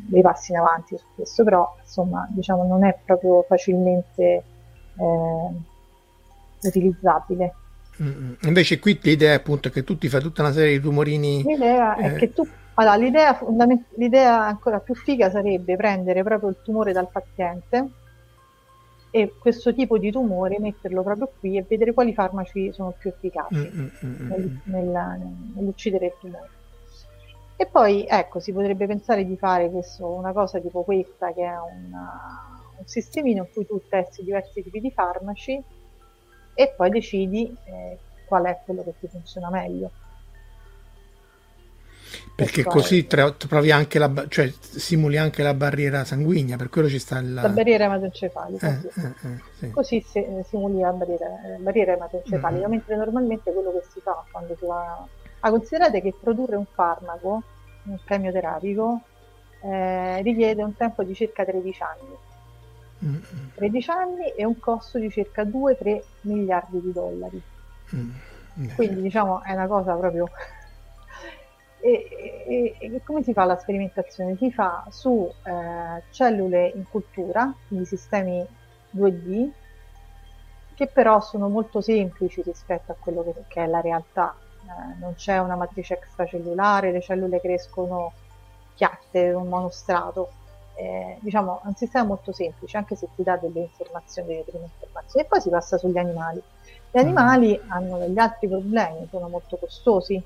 [0.08, 4.44] dei passi in avanti su questo, però insomma diciamo non è proprio facilmente
[4.98, 5.50] eh,
[6.62, 7.54] utilizzabile.
[8.02, 8.34] Mm, mm.
[8.44, 11.44] Invece qui l'idea è appunto che tu ti fai tutta una serie di tumorini.
[11.44, 12.16] L'idea è Eh.
[12.16, 12.46] che tu,
[12.76, 17.90] allora, l'idea, fondament- l'idea ancora più figa sarebbe prendere proprio il tumore dal paziente
[19.12, 23.56] e questo tipo di tumore metterlo proprio qui e vedere quali farmaci sono più efficaci
[23.56, 25.18] Mm, mm, mm, mm, nel- nella-
[25.56, 26.50] nell'uccidere il tumore.
[27.58, 31.56] E poi ecco, si potrebbe pensare di fare questo, una cosa tipo questa, che è
[31.58, 32.20] una-
[32.78, 35.64] un sistemino in cui tu testi diversi tipi di farmaci
[36.54, 37.98] e poi decidi eh,
[38.28, 39.92] qual è quello che ti funziona meglio.
[42.36, 46.88] Perché Questo è- così trovi anche la, cioè simuli anche la barriera sanguigna, per quello
[46.90, 47.34] ci sta il.
[47.34, 49.00] La barriera ematoencefalica, Eh, sì.
[49.02, 49.70] eh, eh, sì.
[49.72, 52.70] così eh, simuli la barriera, eh, barriera ematoencefalica, Mm.
[52.72, 55.08] mentre normalmente quello che si fa quando si va...
[55.42, 57.44] Ah, considerate che produrre un farmaco,
[57.84, 59.02] un chemioterapico,
[59.62, 62.16] eh, richiede un tempo di circa 13 anni.
[63.06, 67.42] Mm, mm, 13 anni e un costo di circa 2-3 miliardi di dollari.
[67.96, 68.12] mm.
[68.76, 70.30] Quindi diciamo è una cosa proprio...
[71.88, 72.08] E,
[72.80, 74.36] e- e come si fa la sperimentazione?
[74.38, 78.48] Si fa su eh, cellule in cultura, quindi sistemi
[78.90, 79.54] 2D,
[80.74, 84.40] che però sono molto semplici rispetto a quello che, che è la realtà.
[84.62, 88.16] Eh, non c'è una matrice extracellulare, le cellule crescono
[88.74, 90.36] chiatte, un monostrato.
[90.78, 94.66] Eh, diciamo è un sistema molto semplice, anche se ti dà delle informazioni, delle prime
[94.66, 95.26] informazioni.
[95.26, 96.44] E poi si passa sugli animali.
[96.90, 100.26] Gli animali hanno degli altri problemi, sono molto costosi,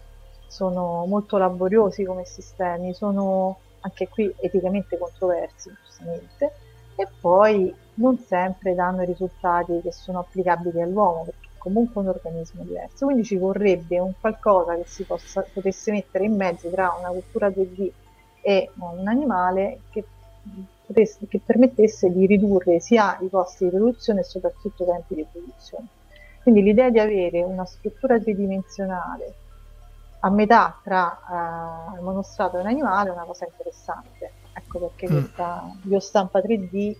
[0.49, 6.51] sono molto laboriosi come sistemi, sono anche qui eticamente controversi, giustamente,
[6.95, 12.07] e poi non sempre danno i risultati che sono applicabili all'uomo, perché è comunque un
[12.07, 13.05] organismo diverso.
[13.05, 17.49] Quindi ci vorrebbe un qualcosa che si possa, potesse mettere in mezzo tra una cultura
[17.49, 17.91] 2D
[18.41, 20.03] e un animale che,
[20.85, 25.25] potesse- che permettesse di ridurre sia i costi di produzione e soprattutto i tempi di
[25.31, 25.87] produzione.
[26.41, 29.35] Quindi l'idea di avere una struttura tridimensionale
[30.21, 34.31] a metà tra eh, il monostrato e un animale è una cosa interessante.
[34.53, 35.19] Ecco perché Mm.
[35.19, 36.95] questa biostampa 3D eh,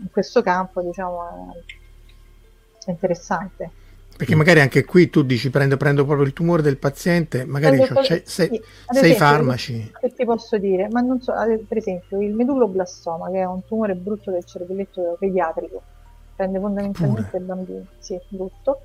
[0.00, 1.54] in questo campo diciamo
[2.84, 3.70] è, interessante.
[4.16, 8.02] Perché magari anche qui tu dici prendo, prendo proprio il tumore del paziente, magari c'ho
[8.02, 9.92] sei, sei, sei farmaci.
[10.00, 10.88] Che ti posso dire?
[10.88, 11.32] Ma non so,
[11.68, 15.82] per esempio il medulloblastoma, che è un tumore brutto del cervelletto pediatrico,
[16.34, 17.42] prende fondamentalmente Pure.
[17.42, 18.80] i bambini, sì, brutto.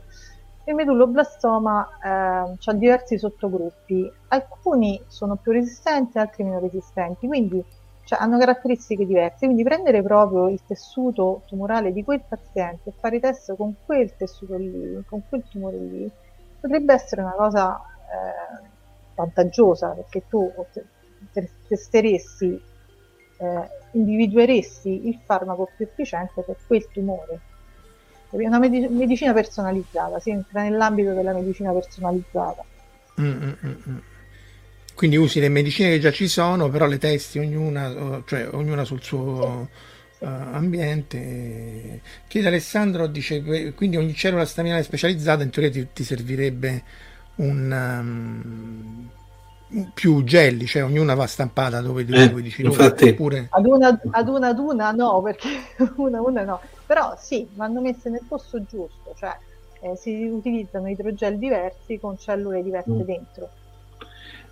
[0.65, 7.61] Il medulloblastoma eh, ha diversi sottogruppi, alcuni sono più resistenti, altri meno resistenti, quindi
[8.05, 13.19] cioè, hanno caratteristiche diverse, quindi prendere proprio il tessuto tumorale di quel paziente e fare
[13.19, 16.11] test con quel tessuto lì, con quel tumore lì,
[16.59, 18.67] potrebbe essere una cosa eh,
[19.15, 20.51] vantaggiosa perché tu
[21.67, 22.61] testeresti,
[23.37, 27.41] eh, individueresti il farmaco più efficiente per quel tumore.
[28.33, 32.63] Una medicina personalizzata, si entra nell'ambito della medicina personalizzata.
[33.21, 33.71] Mm, mm, mm.
[33.89, 33.97] mm.
[34.95, 39.01] Quindi usi le medicine che già ci sono, però le testi ognuna, cioè ognuna sul
[39.01, 39.69] suo
[40.19, 42.01] uh, ambiente.
[42.27, 46.83] Chiede Alessandro, dice, quindi ogni cellula staminale specializzata in teoria ti, ti servirebbe
[47.35, 47.99] un...
[47.99, 49.09] Um,
[49.93, 53.47] più gelli, cioè ognuna va stampata dove, eh, dove dici infatti, oppure...
[53.49, 55.49] ad, una, ad una ad una no, perché
[55.97, 59.35] una una no, però sì, vanno messe nel posto giusto, cioè
[59.81, 63.01] eh, si utilizzano idrogel diversi con cellule diverse mm.
[63.01, 63.49] dentro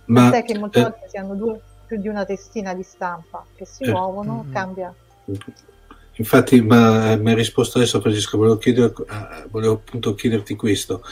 [0.06, 3.44] ma sai che molte eh, volte si hanno due, più di una testina di stampa
[3.54, 4.94] che si eh, muovono, mm, cambia.
[6.16, 8.92] Infatti, ma mi hai risposto adesso Francesco, volevo, chiedere,
[9.50, 11.02] volevo appunto chiederti questo.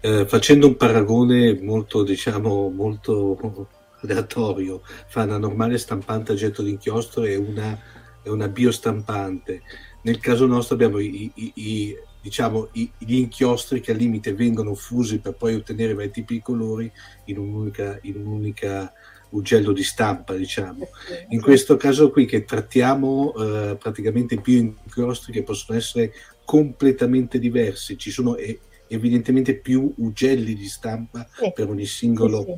[0.00, 3.68] Eh, facendo un paragone molto, diciamo, molto
[4.02, 7.76] aleatorio fra una normale stampante a getto d'inchiostro e una,
[8.22, 9.62] e una biostampante,
[10.04, 15.18] nel caso nostro abbiamo i, i, i diciamo, gli inchiostri che al limite vengono fusi
[15.18, 16.90] per poi ottenere vari tipi di colori
[17.24, 18.90] in un'unica, in un'unica
[19.30, 20.88] ugello di stampa, diciamo.
[21.28, 26.12] In questo caso qui che trattiamo eh, praticamente più inchiostri che possono essere
[26.46, 31.52] completamente diversi, ci sono eh, evidentemente più ugelli di stampa sì.
[31.54, 32.42] per ogni singolo...
[32.42, 32.52] Sì,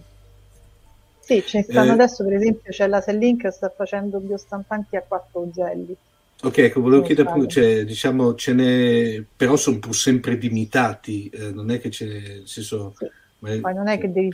[1.21, 1.35] sì.
[1.35, 4.95] sì ce ne stanno eh, adesso, per esempio, c'è la Sellink che sta facendo biostampanti
[4.95, 5.97] a quattro ugelli.
[6.43, 11.51] Ok, ecco, volevo chiedere appunto, cioè, diciamo, ce n'è, però sono pur sempre limitati, eh,
[11.51, 12.95] non è che c'è, nel senso...
[12.97, 13.11] Sì.
[13.39, 13.59] Ma...
[13.61, 14.33] Poi non è che devi,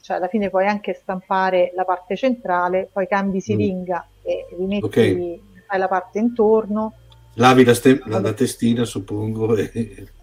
[0.00, 3.40] cioè alla fine puoi anche stampare la parte centrale, poi cambi mm.
[3.40, 4.28] siringa mm.
[4.28, 5.40] e rimetti, okay.
[5.66, 6.94] fai la parte intorno.
[7.34, 9.56] Lavi la, ste- la, la testina, suppongo.
[9.56, 10.08] E...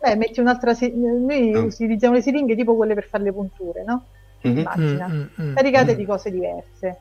[0.00, 1.60] Beh, metti un'altra, noi ah.
[1.60, 4.06] utilizziamo le siringhe tipo quelle per fare le punture, no?
[4.46, 4.58] Mm-hmm.
[4.58, 5.54] Immagina, mm-hmm.
[5.54, 5.98] caricate mm-hmm.
[5.98, 6.98] di cose diverse.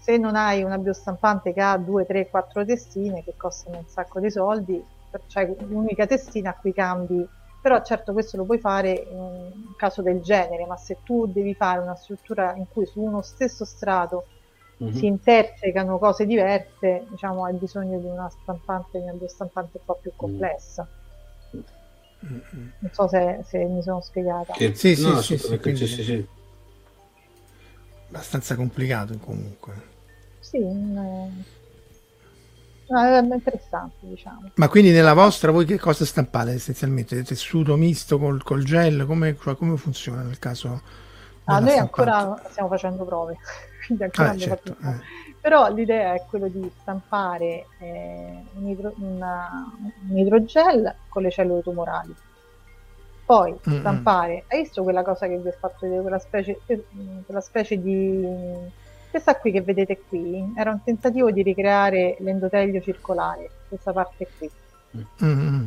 [0.00, 4.18] Se non hai una biostampante che ha 2, 3, 4 testine che costano un sacco
[4.18, 4.82] di soldi,
[5.26, 7.28] cioè un'unica testina a cui cambi,
[7.60, 11.54] però certo questo lo puoi fare in un caso del genere, ma se tu devi
[11.54, 14.24] fare una struttura in cui su uno stesso strato
[14.82, 14.94] mm-hmm.
[14.94, 19.98] si intersecano cose diverse, diciamo hai bisogno di una stampante, di una biostampante un po'
[20.00, 20.88] più complessa.
[22.24, 22.68] Mm-hmm.
[22.78, 24.54] Non so se, se, mi sono spiegata.
[24.54, 26.26] Sì, sì, no, sì, sì, sì, sì, sì.
[28.10, 29.88] Abbastanza complicato comunque
[30.50, 31.30] sì, no,
[32.88, 34.50] è interessante, diciamo.
[34.54, 37.22] Ma quindi nella vostra voi che cosa stampate essenzialmente?
[37.22, 39.06] Tessuto misto col, col gel?
[39.06, 40.82] Come, cioè, come, funziona nel caso?
[41.44, 43.36] Ah, noi ancora stiamo facendo prove,
[43.86, 45.28] quindi ancora ah, certo, eh.
[45.40, 49.72] Però l'idea è quella di stampare eh, un, idro, una,
[50.08, 52.14] un, idrogel con le cellule tumorali.
[53.30, 56.58] Poi stampare, hai visto quella cosa che vi ho fatto vedere, quella specie,
[57.24, 58.26] quella specie di
[59.08, 64.50] questa qui che vedete qui era un tentativo di ricreare l'endotelio circolare, questa parte qui.
[65.22, 65.64] Mm-hmm.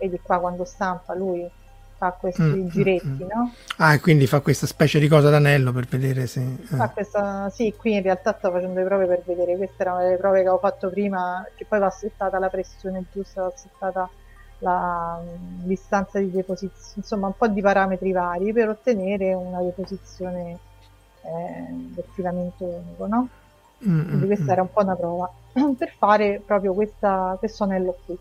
[0.00, 1.48] Vedi qua quando stampa lui
[1.96, 2.66] fa questi mm-hmm.
[2.66, 3.54] giretti, no?
[3.76, 6.40] Ah, e quindi fa questa specie di cosa d'anello per vedere se...
[6.42, 6.66] Eh.
[6.66, 7.48] Fa questa...
[7.48, 10.48] Sì, qui in realtà sto facendo le prove per vedere, queste erano le prove che
[10.48, 14.10] ho fatto prima, che poi va settata la pressione giusta, va settata
[14.64, 20.58] la mm, distanza di deposizione, insomma un po' di parametri vari per ottenere una deposizione
[21.22, 23.28] eh, del filamento unico, no?
[23.86, 24.08] Mm-hmm.
[24.08, 25.30] Quindi questa era un po' una prova
[25.76, 28.18] per fare proprio questa, questo anello qui.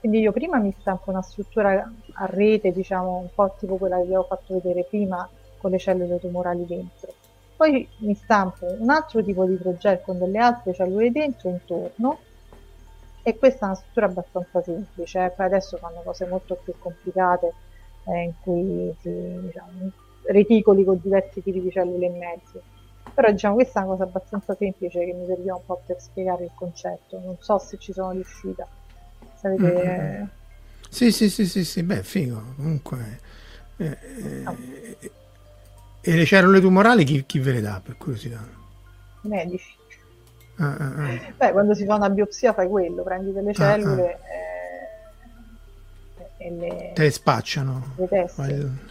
[0.00, 4.06] Quindi io prima mi stampo una struttura a rete, diciamo un po' tipo quella che
[4.06, 5.28] vi ho fatto vedere prima
[5.58, 7.12] con le cellule tumorali dentro.
[7.54, 12.18] Poi mi stampo un altro tipo di idrogel con delle altre cellule dentro intorno
[13.22, 15.30] e questa è una struttura abbastanza semplice, eh.
[15.30, 17.52] poi adesso fanno cose molto più complicate
[18.04, 19.10] eh, in cui si,
[19.40, 19.90] diciamo,
[20.24, 22.60] reticoli con diversi tipi di cellule in mezzo.
[23.14, 26.44] Però diciamo questa è una cosa abbastanza semplice che mi serviva un po' per spiegare
[26.44, 27.18] il concetto.
[27.18, 28.66] Non so se ci sono riuscita.
[29.34, 29.62] Sapete...
[29.62, 30.24] Mm-hmm.
[30.88, 32.42] Sì, sì, sì, sì, sì, beh, figo.
[32.56, 33.20] Comunque...
[33.76, 34.56] Eh, oh.
[36.04, 38.44] E le cellule tumorali chi, chi, ve le dà per curiosità?
[39.22, 39.72] I medici.
[40.58, 41.34] Ah, ah, ah.
[41.38, 44.20] Beh, quando si fa una biopsia fai quello, prendi delle cellule
[46.38, 47.82] eh, e le, te le spacciano.
[47.96, 48.42] Le teste.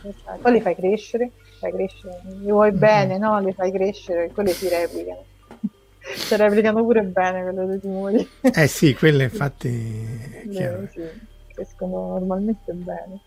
[0.02, 3.40] Poi- Poi le fai crescere, fai crescere, le vuoi bene, no?
[3.40, 5.26] Le fai crescere e quelle si replicano.
[6.16, 8.30] si replicano pure bene quelle dei tumori.
[8.42, 9.70] Eh sì, quelle infatti...
[10.88, 11.02] sì,
[11.48, 13.20] crescono normalmente bene.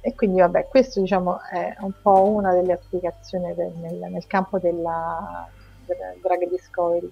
[0.00, 4.58] E quindi vabbè, questo diciamo è un po' una delle applicazioni del- nel, nel campo
[4.60, 5.50] della,
[5.84, 7.10] della drug discovery.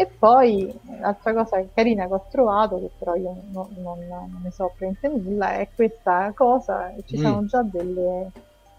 [0.00, 4.50] E poi l'altra cosa carina che ho trovato, che però io no- non, non ne
[4.52, 7.20] so praticamente nulla, è questa cosa, ci Mm.
[7.20, 8.30] sono già delle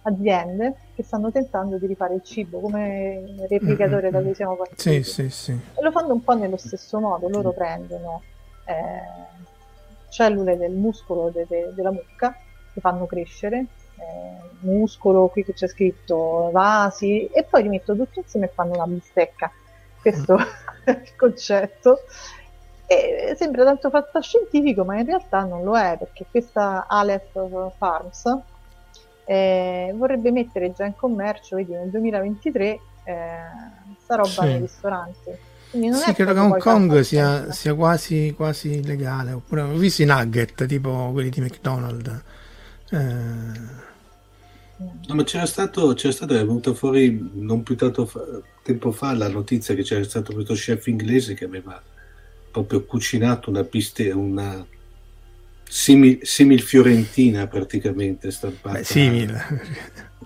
[0.04, 5.04] aziende che stanno tentando di rifare il cibo come replicatore da cui siamo partiti.
[5.04, 5.52] Sì, sì, sì.
[5.52, 8.22] E lo fanno un po' nello stesso modo, loro prendono
[8.64, 9.44] eh,
[10.08, 12.34] cellule del muscolo de- de- della mucca
[12.74, 13.58] che fanno crescere,
[13.98, 18.74] eh, muscolo, qui che c'è scritto vasi, e poi li mettono tutti insieme e fanno
[18.76, 19.52] una bistecca.
[20.02, 20.44] Questo è
[20.88, 22.00] il concetto.
[22.88, 27.32] E sembra tanto fantascientifico, ma in realtà non lo è, perché questa Aleph
[27.78, 28.24] Farms
[29.26, 32.80] eh, vorrebbe mettere già in commercio, vedi, nel 2023 eh,
[34.02, 34.42] sta roba Sì.
[34.46, 35.32] nei ristoranti.
[35.72, 39.34] Sì, è credo che Hong Kong sia, sia quasi, quasi legale.
[39.34, 42.24] Oppure ho visto i nugget, tipo quelli di McDonald's.
[42.90, 43.88] Eh,
[45.08, 48.24] No, ma c'era stato, c'era stato, è venuto fuori non più tanto fa-
[48.64, 51.82] tempo fa la notizia che c'era stato questo chef inglese che aveva
[52.50, 54.66] proprio cucinato una piste, una
[55.68, 58.78] simil, simil fiorentina praticamente stampata.
[58.78, 59.62] beh, simile.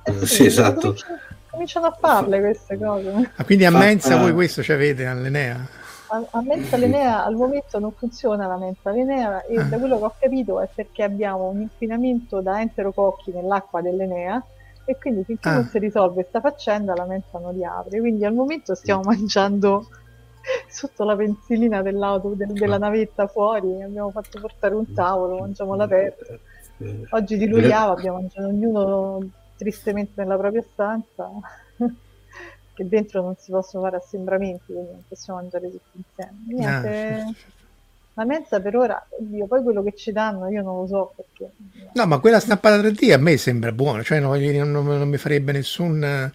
[0.04, 0.80] Eh, sì, esatto.
[0.94, 1.18] Cominciano,
[1.50, 3.32] cominciano a farle queste cose.
[3.36, 5.68] Ah, quindi a Fatta- mensa voi questo ci avete all'Enea?
[6.14, 9.64] A, a mensa Lenea al momento non funziona la mensa Lenea e Ah.
[9.64, 14.44] da quello che ho capito è perché abbiamo un inquinamento da enterococchi nell'acqua dell'Enea
[14.86, 15.54] e quindi finché Ah.
[15.56, 18.00] non si risolve questa faccenda la mensa non riapre.
[18.00, 19.88] Quindi al momento stiamo mangiando
[20.70, 26.26] sotto la pensilina dell'auto, del- della navetta fuori, abbiamo fatto portare un tavolo, mangiamo all'aperto.
[27.12, 29.20] Oggi di Lugliava abbiamo mangiato ognuno
[29.58, 31.30] tristemente nella propria stanza,
[32.74, 36.40] che dentro non si possono fare assembramenti, quindi non possiamo mangiare tutti insieme.
[36.48, 37.52] Niente, Ah, sì, sì.
[38.14, 41.54] la mensa per ora, oddio, poi quello che ci danno io non lo so perché...
[41.94, 44.40] No, ma quella stampata 3D a me sembra buona, cioè non,
[44.72, 46.32] non- non mi farebbe nessun...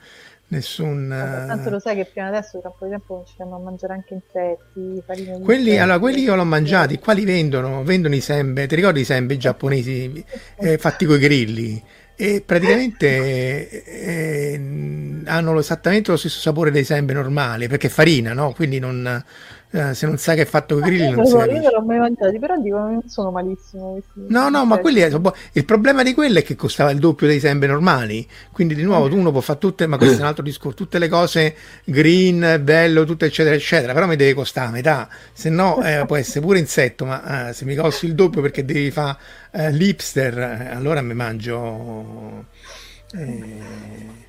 [0.49, 3.35] nessun Vabbè, tanto eh, lo sai che prima adesso tra un po' di tempo ci
[3.37, 5.79] fanno a mangiare anche insetti, farine Quelli, insetti.
[5.79, 9.37] allora, quelli io l'ho mangiati, qua li vendono, vendono i sembe, ti ricordi i sembe
[9.37, 10.25] giapponesi
[10.59, 11.83] eh, fatti coi grilli?
[12.21, 14.61] E praticamente eh,
[15.27, 18.53] hanno esattamente lo stesso sapore dei sembe normali, perché è farina, no?
[18.53, 19.25] Quindi non,
[19.71, 21.83] eh, se non sai che è fatto coi grilli Io non lo- io non l'ho
[21.83, 25.37] mai mangiati, però dicono che non sono malissimo questi No, no, ma quelli sono buoni.
[25.53, 28.27] Il problema di quello è che costava il doppio dei sembe normali.
[28.51, 31.09] Quindi, di nuovo, uno può fare tutte, ma questo è un altro discorso, tutte le
[31.09, 31.55] cose
[31.85, 33.93] green, bello, tutto eccetera, eccetera.
[33.93, 37.53] Però mi deve costare a metà, se no eh, può essere pure insetto, ma eh,
[37.53, 39.19] se mi costi il doppio perché devi fare
[39.53, 42.47] eh, l'hipster, eh, allora mi mangio.
[43.15, 44.27] Eh,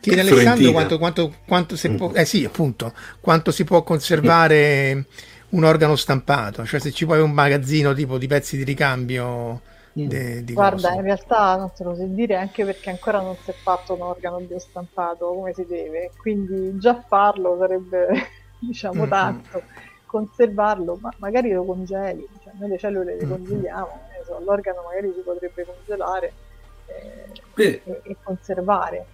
[0.00, 5.06] Chiede Alessandro quanto, quanto, quanto si può, eh sì, appunto, quanto si può conservare
[5.50, 9.62] un organo stampato, cioè se ci puoi un magazzino tipo di pezzi di ricambio
[10.02, 10.94] de- di Guarda, cose.
[10.94, 14.02] in realtà non te lo so dire anche perché ancora non si è fatto un
[14.02, 18.06] organo biostampato come si deve, quindi già farlo sarebbe,
[18.58, 19.64] diciamo, Mm, tanto.
[20.04, 24.82] Conservarlo, ma magari lo congeli, cioè noi le cellule le Mm, congeliamo, ne so, l'organo
[24.82, 26.36] magari si potrebbe congelare
[26.84, 27.38] eh,
[27.82, 29.08] e, e conservare,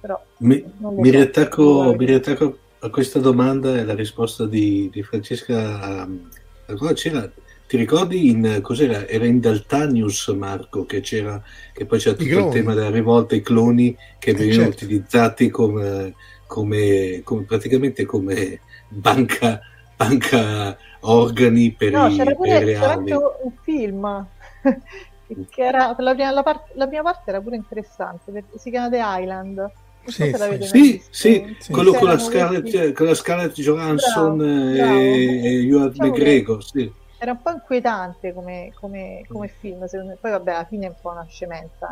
[0.00, 1.10] però mi, mi so.
[1.10, 6.04] riattacco, mi riattacco a questa domanda e la risposta di, di Francesca.
[6.06, 6.28] um,
[6.66, 7.30] allora c'era,
[7.66, 9.06] ti ricordi in cos'era?
[9.06, 11.42] Era in Daltanius Marco che c'era,
[11.72, 14.84] che poi c'era tutto il tema della rivolta, i cloni che Eh, venivano certo.
[14.84, 16.14] utilizzati come,
[16.46, 19.60] come, come- praticamente come banca,
[19.96, 24.26] banca organi per, No, i, c'era per pure i c'era anche un film
[25.50, 28.70] che era per la prima, la parte, la prima parte era pure interessante perché si
[28.70, 29.70] chiama The Island.
[30.18, 30.68] Non so Sì, sì.
[30.68, 31.72] Sì, sì, Sì.
[31.72, 35.00] quello con la, Scarlett, con la Scarlett Johansson Bravo, e, bravo.
[35.00, 36.92] e Ewan Diciamo McGregor, sì.
[37.22, 40.18] Era un po' inquietante come, come- come film, secondo me.
[40.20, 41.88] Poi vabbè, alla fine è un po' una scemenza,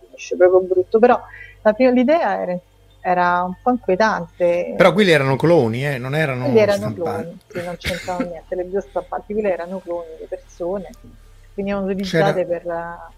[0.00, 1.20] finisce proprio brutto, però
[1.62, 2.58] la prima, l'idea era,
[3.00, 4.74] era un po' inquietante.
[4.76, 7.22] Però quelli erano cloni, eh, non erano Quelli erano stampati.
[7.22, 10.88] cloni, sì, non c'entravano niente, le biostampati, quelli erano cloni di persone,
[11.54, 13.14] venivano utilizzate C'era- per...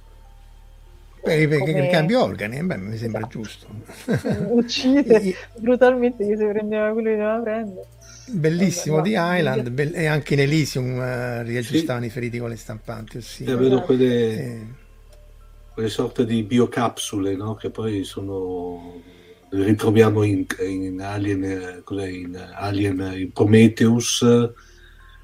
[1.23, 3.67] Per, per, come- cambio organi, eh, beh, mi sembra giusto.
[4.51, 7.87] uccise I- brutalmente chi si prendeva quello che doveva prendere.
[8.31, 12.57] Bellissimo di no, Island be- e anche in Elysium eh, riaggiustavano i feriti con le
[12.57, 13.23] stampanti.
[13.23, 13.45] Sì.
[13.45, 14.67] E vedo quelle, Eh,
[15.73, 17.55] quelle sorte di biocapsule no?
[17.55, 19.01] che poi sono
[19.51, 24.21] ritroviamo in, in Alien, eh, cos'è, in Alien in Prometheus,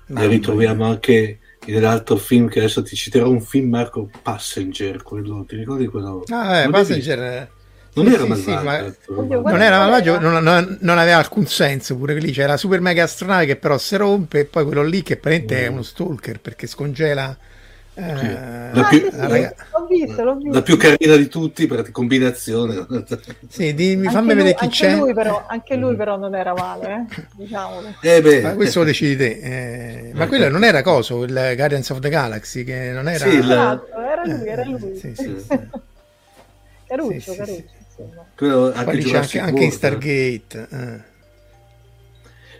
[0.07, 1.41] mamma le ritroviamo anche,
[1.73, 6.25] nell'altro film che adesso ti citerò un film Marco Passenger quello ti ricordi quello?
[6.29, 7.51] Ah eh, Passenger
[7.95, 9.51] non sì, era malvagio sì, ma...
[9.51, 13.47] non era malvagio non, non, non, aveva alcun senso pure lì c'era super mega astronave
[13.47, 15.65] che però si rompe e poi quello lì che praticamente mm.
[15.65, 17.37] è uno stalker perché scongela
[17.97, 20.53] eh, la, più, ah, sì, l'ho visto, l'ho visto.
[20.53, 22.87] la più carina di tutti per combinazione
[23.49, 27.23] sì, dimmi, fammi vedere chi c'è lui però, anche lui però non era male eh?
[27.37, 28.41] diciamolo eh beh.
[28.41, 32.09] Ma questo lo decidi te eh, ma quello non era coso il Guardians of the
[32.09, 33.55] Galaxy che non era sì, la...
[33.55, 35.59] esatto, era lui era lui sì, sì, sì.
[36.89, 41.13] caruccio caruccio anche, anche, anche in Stargate eh.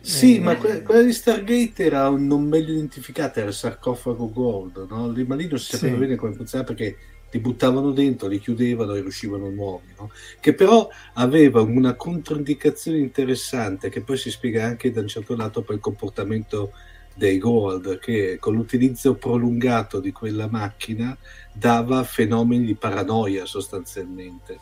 [0.05, 4.31] Sì, eh, ma que- quella di Stargate era un non meglio identificata, era il sarcofago
[4.31, 5.07] gold, no?
[5.27, 6.01] ma lì non si sapeva sì.
[6.01, 6.97] bene come funzionava perché
[7.31, 10.11] li buttavano dentro, li chiudevano e uscivano nuovi, no?
[10.41, 15.63] che però aveva una controindicazione interessante che poi si spiega anche da un certo lato
[15.63, 16.73] per il comportamento
[17.15, 21.17] dei Gold, che con l'utilizzo prolungato di quella macchina
[21.51, 24.59] dava fenomeni di paranoia sostanzialmente.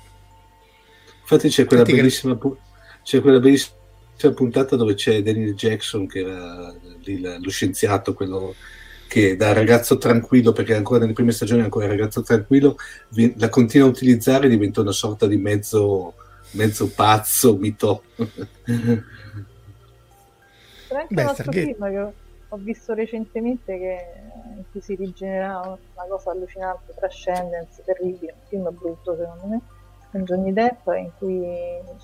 [1.20, 2.38] Infatti c'è quella bellissima...
[3.02, 3.80] C'è quella bellissima
[4.22, 8.54] c'è una puntata dove c'è Daniel Jackson che era lì, lo scienziato, quello
[9.08, 12.76] che da ragazzo tranquillo, perché ancora nelle prime stagioni ancora ragazzo tranquillo,
[13.36, 16.14] la continua a utilizzare e diventa una sorta di mezzo,
[16.52, 18.04] mezzo pazzo, mito.
[18.14, 18.24] C'è
[20.94, 21.74] anche Beh, un altro Stargate.
[21.74, 22.12] film che
[22.48, 24.06] ho visto recentemente che,
[24.56, 29.60] in cui si rigenera una cosa allucinante, Transcendence, terribile, un film brutto secondo me,
[30.12, 31.42] con Johnny Depp, in cui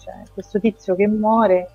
[0.03, 1.71] c'è questo tizio che muore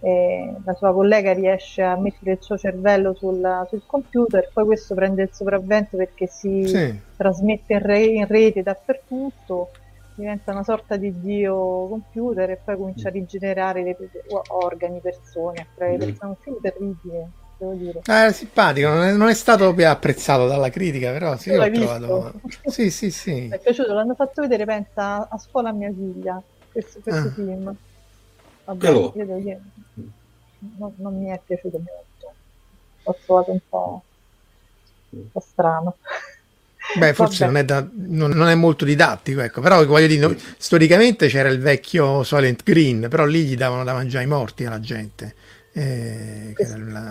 [0.00, 4.94] e la sua collega riesce a mettere il suo cervello sul, sul computer, poi questo
[4.94, 7.00] prende il sopravvento perché si sì.
[7.16, 9.70] trasmette in, re, in, rete dappertutto,
[10.14, 13.96] diventa una sorta di dio computer e poi comincia a rigenerare le,
[14.48, 16.28] organi, persone, a mm.
[16.28, 17.28] un film terribile.
[17.58, 18.02] Devo dire.
[18.04, 21.68] Ah, era simpatico, non è, non è stato proprio apprezzato dalla critica, però sì, l'ho
[21.68, 22.40] trovato.
[22.70, 23.32] sì, sì, sì.
[23.32, 26.40] Mi è piaciuto, l'hanno fatto vedere, pensa, a scuola a mia figlia,
[26.70, 27.32] questo, questo ah.
[27.32, 27.76] film.
[28.68, 29.12] Vabbè, però...
[30.76, 32.34] non, non, mi è piaciuto molto.
[33.04, 34.02] L'ho trovato un po',
[35.10, 35.96] un po strano.
[36.98, 39.62] Beh, forse non è, da, non, non è, molto didattico, ecco.
[39.62, 44.24] però voglio dire, storicamente c'era il vecchio Silent Green, però lì gli davano da mangiare
[44.24, 45.34] i morti alla gente.
[45.72, 46.54] Eh,
[46.88, 47.10] la...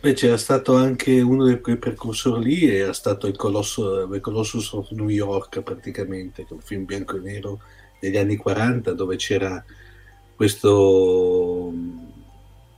[0.00, 4.72] Beh, c'era stato anche uno dei quei precursori lì, era stato il, Colosso, il Colossus
[4.72, 7.60] of New York praticamente, un film bianco e nero
[8.00, 9.62] degli anni 40 dove c'era
[10.38, 11.72] questo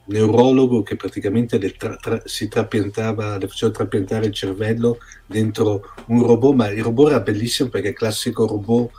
[0.07, 4.97] neurologo che praticamente le tra, tra, si trapiantava, le faceva trapiantare il cervello
[5.27, 8.91] dentro un robot, ma il robot era bellissimo perché è il classico robot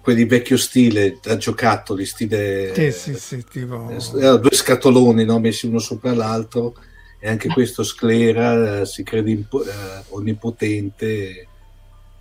[0.00, 3.90] quelli vecchio stile da giocattoli, stile sì, sì, sì, tipo...
[3.90, 5.40] erano due scatoloni no?
[5.40, 6.76] messi uno sopra l'altro
[7.18, 11.48] e anche questo sclera eh, si crede impo- eh, onnipotente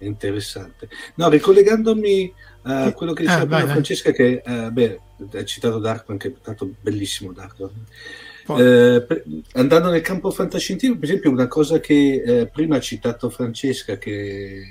[0.06, 0.89] interessante.
[1.16, 2.34] No ricollegandomi
[2.64, 4.99] a quello che diceva ah, Francesca che eh, beh
[5.34, 7.72] hai citato Darkman che è stato bellissimo Darkman
[8.58, 9.06] eh,
[9.54, 14.62] andando nel campo fantascientifico per esempio una cosa che eh, prima ha citato Francesca che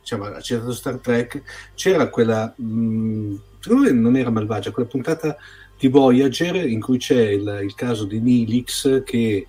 [0.00, 1.42] diciamo, ha citato Star Trek
[1.74, 5.36] c'era quella mh, mm, secondo me non era malvagia quella puntata
[5.78, 9.46] di Voyager in cui c'è il, il caso di Nilix che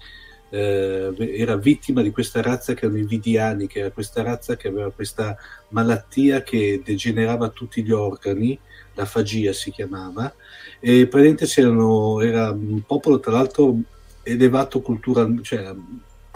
[0.53, 4.67] eh, era vittima di questa razza che erano i Vidiani, che era questa razza che
[4.67, 5.35] aveva questa
[5.69, 8.59] malattia che degenerava tutti gli organi
[8.95, 10.31] la fagia si chiamava,
[10.79, 11.47] e praticamente
[12.27, 13.75] era un popolo tra l'altro
[14.21, 15.73] elevato culturalmente, cioè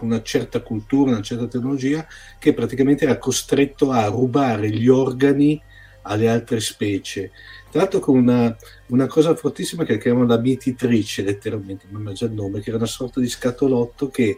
[0.02, 2.06] una certa cultura, una certa tecnologia,
[2.40, 5.62] che praticamente era costretto a rubare gli organi
[6.08, 7.32] alle altre specie.
[7.70, 8.56] Tra l'altro con una,
[8.88, 12.88] una cosa fortissima che chiamano la mietitrice, letteralmente, non già il nome, che era una
[12.88, 14.38] sorta di scatolotto che,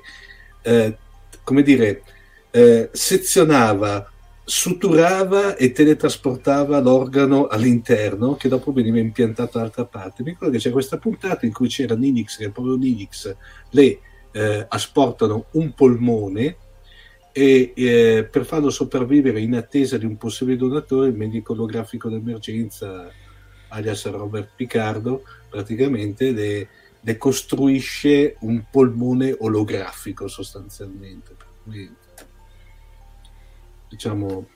[0.61, 0.97] eh,
[1.43, 2.03] come dire,
[2.51, 4.11] eh, sezionava
[4.49, 10.23] suturava e teletrasportava l'organo all'interno che dopo veniva impiantato dall'altra parte.
[10.23, 13.35] Mi ricordo che c'è questa puntata in cui c'era Ninix, che proprio Ninix
[13.69, 13.99] le
[14.31, 16.57] eh, asportano un polmone
[17.39, 23.09] e eh, per farlo sopravvivere in attesa di un possibile donatore il medico olografico d'emergenza
[23.69, 26.67] alias Robert Picardo praticamente le,
[26.99, 31.33] le costruisce un polmone olografico sostanzialmente.
[31.63, 31.89] Cui
[33.87, 34.47] diciamo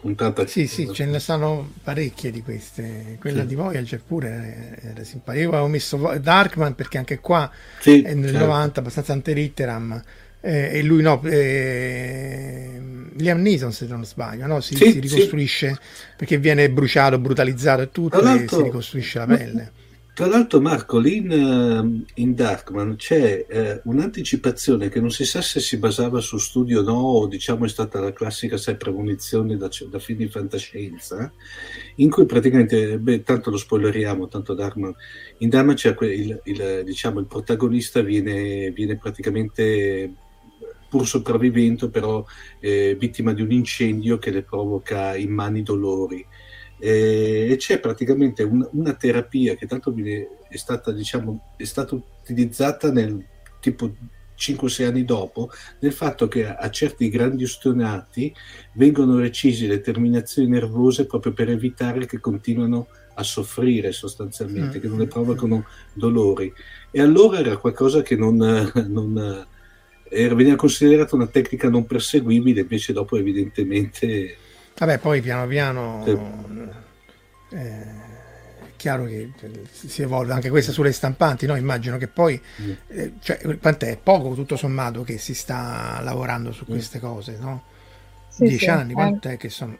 [0.00, 3.46] puntata sì sì ce ne stanno parecchie di queste quella sì.
[3.46, 8.30] di Voyager pure era simpatica io avevo messo Darkman perché anche qua sì, è nel
[8.30, 8.46] certo.
[8.46, 10.02] 90 abbastanza antelitteram
[10.46, 12.80] eh, e lui no eh,
[13.16, 14.60] Liam Neeson se non sbaglio no?
[14.60, 15.76] si, sì, si ricostruisce
[16.16, 19.72] perché viene bruciato brutalizzato e tutto e si ricostruisce la pelle
[20.16, 25.42] Tra l'altro, Marco, lì in, ehm, in Darkman c'è eh, un'anticipazione che non si sa
[25.42, 29.58] se si basava su studio o no, o diciamo è stata la classica sai, premonizione
[29.58, 31.30] da, da film di fantascienza,
[31.96, 34.94] in cui praticamente, beh, tanto lo spoileriamo, tanto Darkman,
[35.40, 40.14] in Darkman c'è il, il, diciamo, il protagonista viene, viene praticamente
[40.96, 42.24] pur sopravvivendo, però
[42.60, 46.26] eh, vittima di un incendio che le provoca immani dolori
[46.78, 49.94] e c'è praticamente un, una terapia che tanto
[50.48, 53.24] è stata, diciamo, è stata utilizzata nel
[53.60, 53.94] tipo
[54.38, 58.32] 5-6 anni dopo, nel fatto che a, a certi grandi ustionati
[58.74, 64.80] vengono recisi le terminazioni nervose proprio per evitare che continuino a soffrire sostanzialmente, mm.
[64.80, 66.52] che non ne provocano dolori.
[66.90, 68.36] E allora era qualcosa che non,
[68.88, 69.46] non
[70.10, 74.36] veniva considerata una tecnica non perseguibile, invece dopo evidentemente
[74.78, 76.04] Vabbè, poi piano piano
[77.50, 79.30] eh, è chiaro che
[79.70, 81.56] si evolve anche questa sulle stampanti, no?
[81.56, 82.70] Immagino che poi, mm.
[82.88, 83.98] eh, cioè, quant'è?
[84.02, 86.70] Poco tutto sommato che si sta lavorando su mm.
[86.70, 87.64] queste cose, no?
[88.28, 89.36] Sì, Dieci sì, anni, quant'è eh.
[89.38, 89.78] che sono?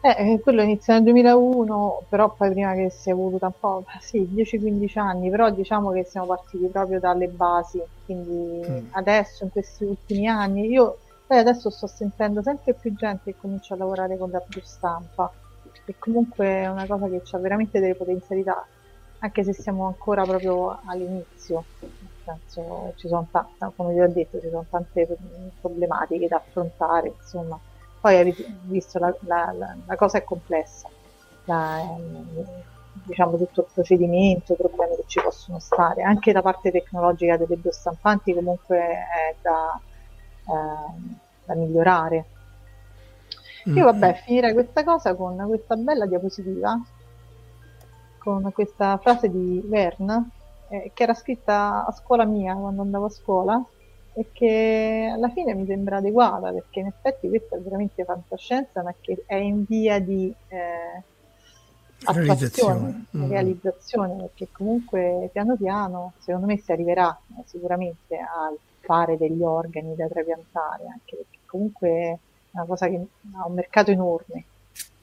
[0.00, 4.20] Eh, quello inizia nel 2001, però poi prima che si è evoluta un po', sì,
[4.32, 8.86] 10-15 anni, però diciamo che siamo partiti proprio dalle basi, quindi mm.
[8.92, 13.74] adesso in questi ultimi anni io poi adesso sto sentendo sempre più gente che comincia
[13.74, 15.30] a lavorare con la più stampa,
[15.84, 18.64] e comunque è una cosa che ha veramente delle potenzialità,
[19.18, 21.64] anche se siamo ancora proprio all'inizio.
[21.80, 25.08] Nel senso, ci sono tante, come vi ho detto, ci sono tante
[25.60, 27.58] problematiche da affrontare, insomma.
[28.00, 30.88] Poi avete visto la, la, la, la cosa è complessa.
[31.44, 31.96] La,
[33.08, 37.56] diciamo tutto il procedimento, i problemi che ci possono stare, anche da parte tecnologica delle
[37.56, 39.80] biostampanti comunque è da,
[40.46, 42.24] eh, da migliorare.
[43.68, 43.76] Mm.
[43.76, 46.78] Io vabbè finirei questa cosa con questa bella diapositiva,
[48.18, 50.30] con questa frase di Verne,
[50.68, 53.64] eh, che era scritta a scuola mia quando andavo a scuola
[54.18, 58.92] e che alla fine mi sembra adeguata perché in effetti questa è veramente fantascienza ma
[59.00, 61.02] che è in via di eh,
[62.04, 63.28] realizzazione, mm.
[63.28, 68.58] realizzazione perché comunque piano piano secondo me si arriverà eh, sicuramente al
[68.88, 72.18] fare degli organi da trapiantare, anche perché comunque è
[72.52, 74.44] una cosa che ha un mercato enorme,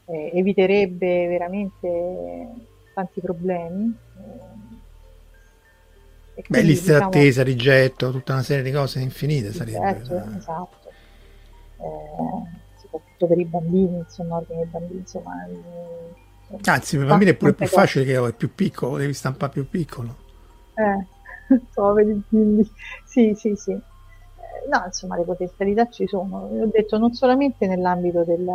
[0.05, 2.47] eh, eviterebbe veramente
[2.95, 3.95] tanti problemi.
[6.35, 10.01] Eh, Beh, liste diciamo, d'attesa, rigetto, tutta una serie di cose infinite sarebbe.
[10.01, 10.77] Esatto, esatto.
[11.77, 15.45] Eh, soprattutto per i bambini, insomma, organi dei bambini, insomma...
[15.47, 19.51] Eh, Anzi, per i bambini è pure più facile che è più piccolo, devi stampare
[19.51, 20.15] più piccolo.
[20.75, 21.07] Eh,
[21.73, 22.69] poveri figli.
[23.05, 23.71] Sì, sì, sì.
[23.71, 26.49] Eh, no, insomma, le potenzialità ci sono.
[26.51, 28.45] Ho detto non solamente nell'ambito del,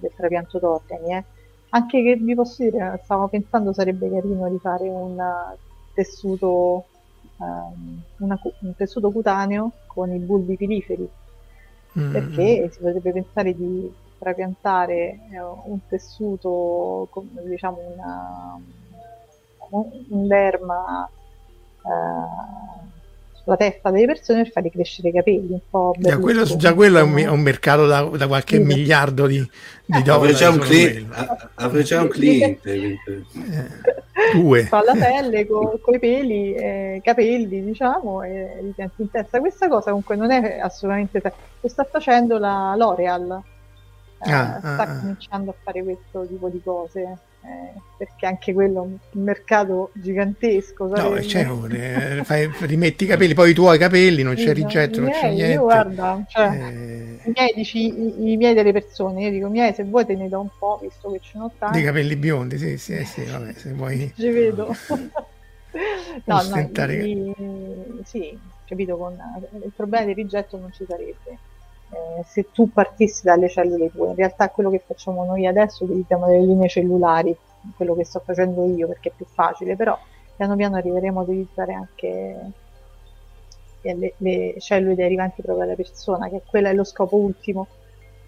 [0.00, 1.24] del trapianto d'organi, eh.
[1.70, 5.16] anche che vi posso dire, stavo pensando sarebbe carino di fare un
[5.94, 6.86] tessuto,
[7.42, 11.08] um, una, un tessuto cutaneo con i bulbi piliferi,
[11.98, 12.12] mm-hmm.
[12.12, 17.08] perché si potrebbe pensare di trapiantare eh, un tessuto,
[17.44, 18.60] diciamo una,
[19.70, 21.08] un, un derma
[21.84, 22.81] eh,
[23.42, 26.98] sulla testa delle persone per fargli crescere i capelli un po' già quello, già quello
[26.98, 28.62] è, un, è un, mercato da, da qualche sì.
[28.62, 29.38] miliardo di,
[29.84, 31.06] di eh, dollari già un, cli-
[31.56, 32.98] avrei già un cliente eh,
[34.34, 34.62] due.
[34.64, 39.40] Fa la pelle con i peli eh, capelli diciamo e li senti in testa.
[39.40, 41.20] Questa cosa comunque non è assolutamente
[41.60, 43.42] lo sta facendo la L'Oreal
[44.24, 44.98] eh, ah, sta ah, ah.
[45.00, 50.86] cominciando a fare questo tipo di cose eh, perché anche quello è un mercato gigantesco.
[50.86, 55.10] No, cioè, eh, fai, rimetti i capelli, poi i tuoi capelli, non c'è rigetto, non
[55.10, 55.52] c'è niente.
[55.54, 57.20] Io guarda, cioè, eh...
[57.24, 60.28] i miei dici i, i, miei delle persone, io dico miei se vuoi te ne
[60.28, 61.78] do un po', visto che ce n'ho tanti.
[61.78, 64.12] Dei capelli biondi, sì, sì, sì, vabbè, se vuoi...
[64.16, 64.74] Ci vedo.
[66.24, 66.58] no, no,
[66.90, 67.34] i,
[68.04, 69.16] sì, capito, con,
[69.64, 71.38] il problema del rigetto non ci sarebbe
[71.92, 74.08] eh, se tu partissi dalle cellule tue.
[74.08, 77.36] In realtà quello che facciamo noi adesso utilizziamo delle linee cellulari,
[77.76, 79.98] quello che sto facendo io perché è più facile, però
[80.34, 82.36] piano piano arriveremo a utilizzare anche
[83.82, 87.66] le, le cellule derivanti proprio dalla persona, che quello è lo scopo ultimo.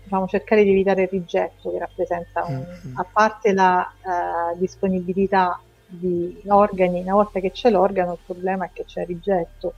[0.02, 2.96] Diciamo, cercare di evitare il rigetto che rappresenta un, mm-hmm.
[2.98, 8.70] a parte la uh, disponibilità di organi, una volta che c'è l'organo il problema è
[8.70, 9.72] che c'è il rigetto,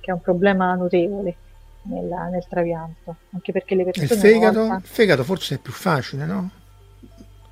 [0.00, 1.36] che è un problema notevole
[1.88, 4.06] nel, nel trapianto, anche perché le persone...
[4.06, 4.80] Il fegato, volta...
[4.82, 6.50] fegato forse è più facile, no?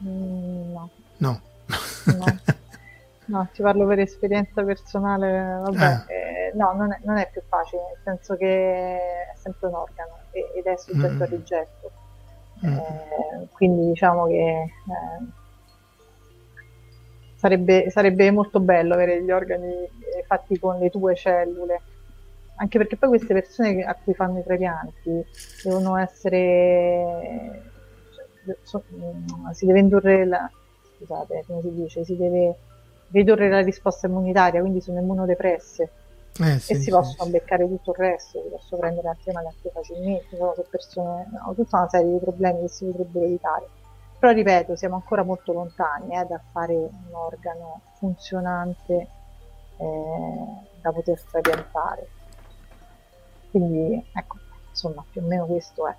[0.04, 0.90] Mm, no.
[1.18, 1.40] No.
[2.04, 2.24] no.
[3.26, 3.48] no.
[3.52, 6.04] ti parlo per esperienza personale, vabbè, ah.
[6.08, 10.18] eh, no, non è, non è, più facile, nel senso che è sempre un organo
[10.30, 11.22] ed è soggetto mm.
[11.22, 11.90] al rigetto.
[12.64, 12.76] Mm.
[12.76, 15.24] Eh, quindi diciamo che eh,
[17.36, 19.88] sarebbe, sarebbe molto bello avere gli organi
[20.26, 21.80] fatti con le tue cellule
[22.56, 25.24] anche perché poi queste persone a cui fanno i trapianti
[25.62, 27.62] devono essere
[28.44, 30.50] cioè, so, mm, si deve indurre la
[30.96, 32.56] scusate come si dice si deve
[33.10, 35.90] ridurre la risposta immunitaria quindi sono immunodepresse.
[36.38, 37.30] Eh, sì, e si sì, possono sì.
[37.30, 42.12] beccare tutto il resto si possono prendere antimalattie facilmente sono persone no, tutta una serie
[42.12, 43.68] di problemi che si potrebbero evitare.
[44.18, 49.08] Però ripeto siamo ancora molto lontani eh, da fare un organo funzionante
[49.78, 50.46] eh,
[50.80, 52.08] da poter trapiantare
[53.58, 54.36] quindi ecco,
[54.70, 55.94] insomma, più o meno questo è.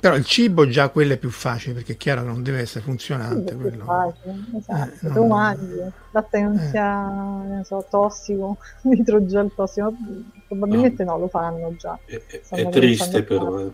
[0.00, 2.84] Però il cibo già quello è più facile perché è chiaro che non deve essere
[2.84, 3.52] funzionante.
[3.52, 3.84] Sì, quello.
[3.84, 5.06] Facile, esatto.
[5.06, 6.68] Eh, no, umani, latte non eh.
[6.68, 9.94] sia ne so, tossico, nitrogel tossico,
[10.46, 11.12] probabilmente no.
[11.12, 11.98] no, lo fanno già.
[12.04, 12.20] È,
[12.50, 13.60] è triste però.
[13.60, 13.72] Eh.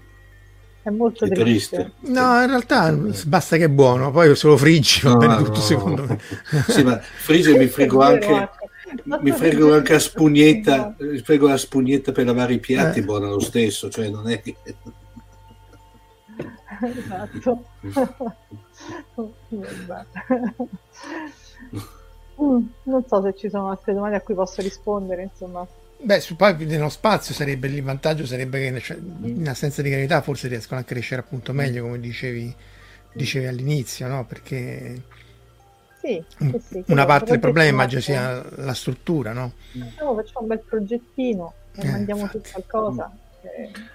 [0.83, 1.77] È molto è triste.
[1.77, 2.13] triste.
[2.13, 2.97] No, in realtà
[3.27, 6.19] basta che è buono, poi se lo friggi va no, bene tutto secondo me.
[6.69, 8.49] sì, ma frigge mi frigo anche
[9.21, 13.05] mi frego anche a spugnetta, mi frego la spugnetta per lavare i piatti, eh.
[13.05, 14.57] buona lo stesso, cioè non è che...
[16.83, 17.65] Esatto.
[22.43, 25.67] Mm, non so se ci sono altre domande a cui posso rispondere, insomma.
[26.03, 30.23] Beh, su, poi nello spazio sarebbe il vantaggio sarebbe che cioè, in assenza di gravità
[30.23, 32.55] forse riescono a crescere appunto meglio, come dicevi,
[33.13, 34.25] dicevi all'inizio, no?
[34.25, 35.03] Perché
[36.01, 36.23] sì,
[36.61, 39.53] sì, una parte del problema immagino sia la struttura, no?
[39.73, 42.41] Facciamo, facciamo un bel progettino e eh, mandiamo infatti.
[42.45, 43.13] su qualcosa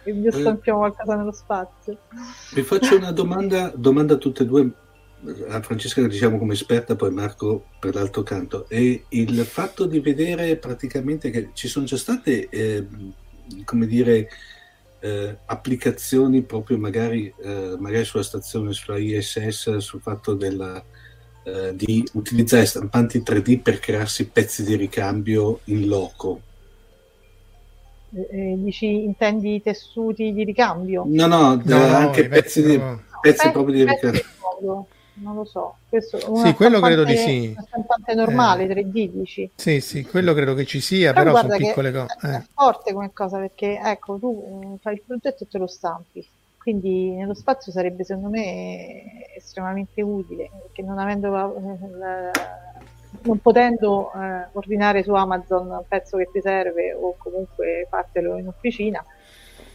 [0.04, 1.98] e vi stampiamo qualcosa nello spazio.
[2.54, 4.72] Vi faccio una domanda, domanda a tutte e due,
[5.50, 8.68] a Francesca che diciamo come esperta, poi Marco per l'altro canto.
[8.70, 12.88] E il fatto di vedere praticamente che ci sono già state, eh,
[13.64, 14.30] come dire,
[15.00, 20.84] eh, applicazioni proprio magari, eh, magari sulla stazione, sulla ISS, sul fatto della
[21.46, 26.42] eh, di utilizzare stampanti 3D per crearsi pezzi di ricambio in loco.
[28.16, 31.04] Eh, eh dici, intendi tessuti di ricambio?
[31.06, 33.00] No, no, no anche pezzi, pezzi, di, no.
[33.22, 34.88] pezzi proprio di ricambio.
[35.18, 37.54] Non lo so, questo, sì, quello credo di sì.
[37.56, 39.50] Una stampante normale, eh, 3D dici?
[39.56, 42.16] Sì, sì, quello credo che ci sia, però, però sono piccole cose.
[42.20, 46.28] È forte come cosa perché, ecco, tu mm, fai il progetto e te lo stampi
[46.66, 51.54] quindi nello spazio sarebbe secondo me estremamente utile, perché non, avendo la,
[51.96, 52.32] la,
[53.22, 58.48] non potendo eh, ordinare su Amazon un pezzo che ti serve o comunque fartelo in
[58.48, 59.06] officina,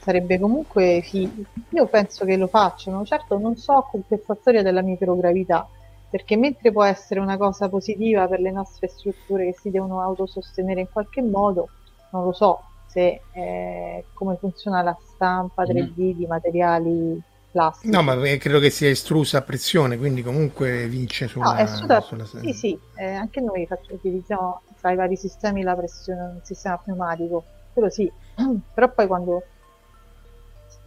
[0.01, 1.45] sarebbe comunque figo.
[1.68, 5.68] Io penso che lo facciano, certo non so con questa storia della microgravità,
[6.11, 10.80] perché mentre può essere una cosa positiva per le nostre strutture che si devono autosostenere
[10.80, 11.68] in qualche modo,
[12.11, 16.18] non lo so, se, eh, come funziona la stampa 3D mm.
[16.18, 17.22] di materiali
[17.53, 17.93] plastici.
[17.93, 21.53] No, ma credo che sia estrusa a pressione, quindi comunque vince sulla...
[21.53, 22.24] No, è sulla, sulla...
[22.24, 26.78] Sì, sì, eh, anche noi faccio, utilizziamo tra i vari sistemi la pressione, il sistema
[26.78, 28.11] pneumatico, quello sì,
[28.74, 29.43] però poi quando,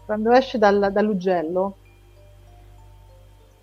[0.06, 1.78] quando esce dal, dall'ugello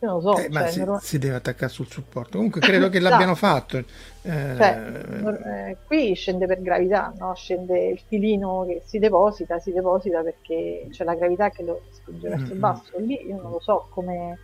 [0.02, 0.38] io non lo so.
[0.38, 0.98] Eh, cioè, si, non...
[1.00, 2.36] si, deve attaccare sul supporto.
[2.36, 3.76] Comunque credo che l'abbiano fatto.
[3.76, 3.84] Eh...
[4.22, 5.02] Cioè,
[5.46, 7.34] eh, qui scende per gravità, no?
[7.34, 12.28] scende il filino che si deposita, si deposita perché c'è la gravità che lo spinge
[12.28, 12.52] verso mm-hmm.
[12.52, 12.98] il basso.
[12.98, 14.38] Lì io non lo so come...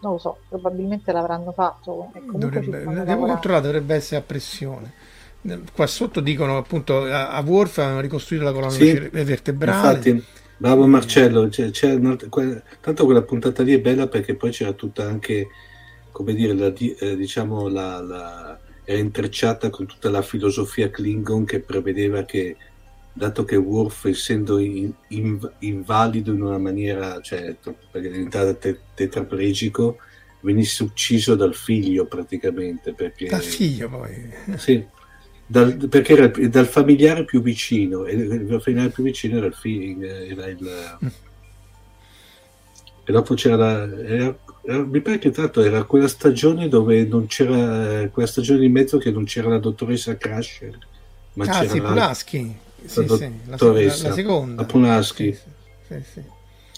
[0.00, 2.10] Non lo so, probabilmente l'avranno fatto.
[2.32, 4.92] Dovrebbe, devo controllare, dovrebbe essere a pressione.
[5.72, 9.96] Qua sotto dicono appunto a, a Worf hanno ricostruito la colonna sì, vertebrale.
[9.96, 11.98] Infatti Bravo Marcello, c'è, c'è
[12.28, 15.48] que, tanto quella puntata lì è bella perché poi c'era tutta anche,
[16.12, 21.60] come dire, la, eh, diciamo, la, la, era intrecciata con tutta la filosofia Klingon che
[21.60, 22.56] prevedeva che,
[23.12, 27.56] dato che Worf, essendo in, in, invalido in una maniera, cioè
[27.90, 29.98] perché è diventato te, tetraplegico,
[30.40, 32.92] venisse ucciso dal figlio praticamente.
[32.92, 34.32] Perché, dal figlio poi?
[34.56, 35.00] Sì
[35.52, 40.08] dal, perché era dal familiare più vicino e il familiare più vicino era il figlio
[40.08, 41.08] era il, mm.
[43.04, 47.26] e dopo c'era la, era, era, mi pare che l'altro era quella stagione dove non
[47.26, 50.78] c'era quella stagione di mezzo che non c'era la dottoressa Crasher
[51.34, 55.34] ma ah, c'era sì, Pulaschi sì, la, sì, la, la, la seconda la Pulaschi
[55.86, 56.22] sì, sì,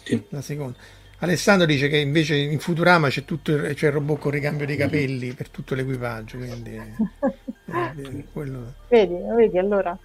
[0.02, 0.22] sì.
[0.30, 0.76] la seconda
[1.24, 4.76] Alessandro dice che invece in Futurama c'è, tutto il, c'è il robot con ricambio dei
[4.76, 6.36] capelli per tutto l'equipaggio.
[6.38, 8.74] Quindi, eh, quello...
[8.88, 9.98] Vedi, vedi allora.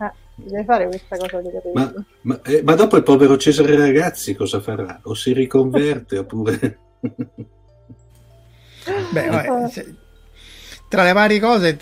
[0.00, 1.74] Eh, deve fare questa cosa dei capelli.
[1.74, 1.92] Ma,
[2.22, 5.00] ma, eh, ma, dopo il povero Cesare Ragazzi cosa farà?
[5.04, 6.78] O si riconverte oppure.
[9.10, 9.94] Beh, vabbè, se,
[10.88, 11.76] tra le varie cose,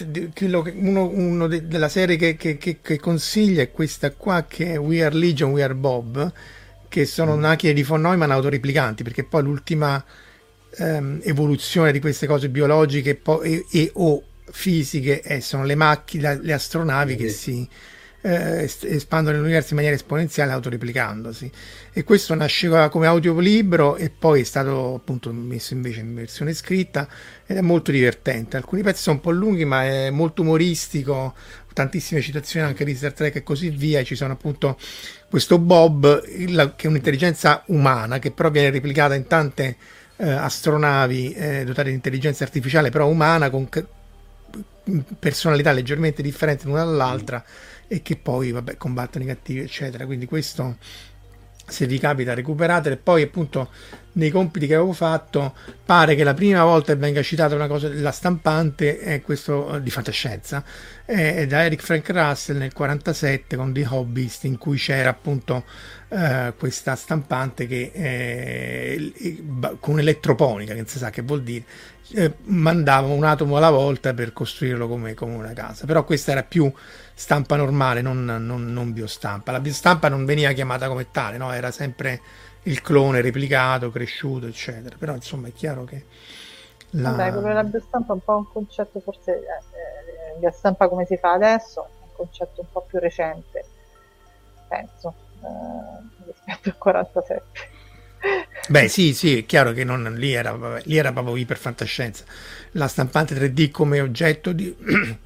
[0.75, 4.79] uno, uno de, della serie che, che, che, che consiglia è questa qua che è
[4.79, 6.33] We Are Legion, We Are Bob
[6.93, 7.41] che sono mm.
[7.41, 10.05] macchine di von Neumann autoriplicanti, perché poi l'ultima
[10.77, 16.53] ehm, evoluzione di queste cose biologiche e, e, o fisiche e sono le macchine, le
[16.53, 17.67] astronavi che si
[18.21, 21.51] eh, espandono nell'universo in maniera esponenziale autoreplicandosi
[21.93, 27.09] e questo nasceva come audiolibro e poi è stato appunto messo invece in versione scritta
[27.47, 28.59] ed è molto divertente.
[28.59, 31.35] Alcuni pezzi sono un po' lunghi ma è molto umoristico
[31.73, 34.79] tantissime citazioni anche di Star Trek e così via ci sono appunto
[35.29, 39.77] questo Bob il, che è un'intelligenza umana che però viene replicata in tante
[40.17, 43.69] eh, astronavi eh, dotate di intelligenza artificiale però umana con
[45.19, 47.45] personalità leggermente differenti l'una dall'altra
[47.93, 50.07] e che poi vabbè, combattono i cattivi, eccetera.
[50.07, 50.77] Quindi questo
[51.67, 52.97] se vi capita recuperatele.
[52.97, 53.71] Poi appunto
[54.15, 55.55] nei compiti che avevo fatto
[55.85, 60.63] pare che la prima volta venga citata una cosa della stampante è questo di fantascienza
[61.05, 65.65] è da Eric Frank Russell nel 47 con The Hobbyist in cui c'era appunto
[66.09, 69.39] eh, questa stampante che eh,
[69.81, 71.65] con elettroponica che non si sa che vuol dire
[72.15, 76.43] eh, mandava un atomo alla volta per costruirlo come, come una casa però questa era
[76.43, 76.71] più
[77.15, 79.53] stampa normale, non, non, non, biostampa.
[79.53, 81.53] La biostampa non veniva chiamata come tale, no?
[81.53, 82.21] era sempre
[82.65, 84.97] il clone replicato, cresciuto, eccetera.
[84.99, 86.05] Però insomma è chiaro che...
[86.91, 87.11] La...
[87.11, 91.17] Vabbè, quello della biostampa è un po' un concetto, forse eh, eh, biostampa come si
[91.17, 93.65] fa adesso, è un concetto un po' più recente,
[94.69, 97.71] penso, eh, rispetto al 47.
[98.69, 102.25] Beh, sì, sì, è chiaro che non, lì, era, vabbè, lì era proprio iperfantascienza.
[102.73, 104.75] La stampante 3D come oggetto di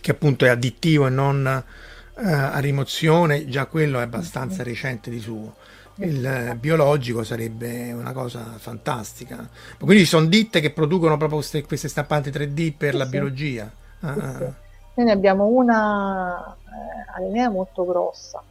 [0.00, 5.20] che appunto è additivo e non eh, a rimozione, già quello è abbastanza recente di
[5.20, 5.56] suo.
[6.00, 9.48] Il biologico sarebbe una cosa fantastica.
[9.78, 13.10] Quindi sono ditte che producono proprio queste, stampanti 3D per sì, la sì.
[13.10, 13.70] biologia.
[14.00, 14.54] Ah, sì, ah.
[14.94, 18.42] Noi ne abbiamo una eh, a linea molto grossa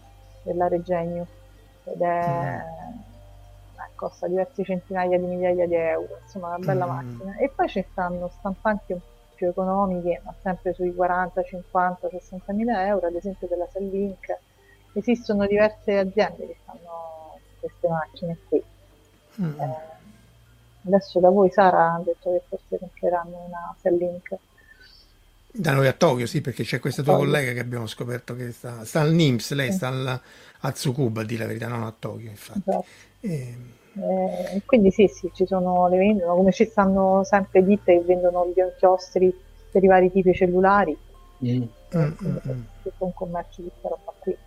[0.43, 1.27] della Regenio
[1.83, 3.05] ed è mm.
[3.79, 6.89] Eh, costa diverse centinaia di migliaia di euro, insomma una bella mm.
[6.89, 7.35] macchina.
[7.37, 8.99] E poi ci stanno stampanti un
[9.35, 14.37] più economiche, ma sempre sui 40, 50, 60 mila euro, ad esempio della Sellink.
[14.93, 16.86] Esistono diverse aziende che fanno
[17.67, 18.63] queste macchine qui.
[19.41, 19.59] Mm.
[19.59, 19.75] Eh,
[20.85, 24.35] adesso da voi Sara ha detto che forse compreranno una Sellink.
[25.51, 27.27] Da noi a Tokyo, sì, perché c'è questa tua Tokyo.
[27.27, 29.77] collega che abbiamo scoperto che sta, sta al NIMS, lei sì.
[29.77, 30.21] sta al,
[30.59, 32.59] a Tsukuba, a dire la verità, non a Tokyo, infatti.
[32.59, 32.85] Esatto.
[33.21, 37.97] E, ehm, eh, quindi sì, sì, ci sono le vendono, come ci stanno sempre ditte
[37.97, 39.35] che vendono videoinchiostri
[39.71, 40.95] per i vari tipi cellulari.
[41.43, 41.63] Mm.
[41.95, 42.61] Mm, mm, mm.
[42.83, 44.37] Tutto un commercio di questa roba qui.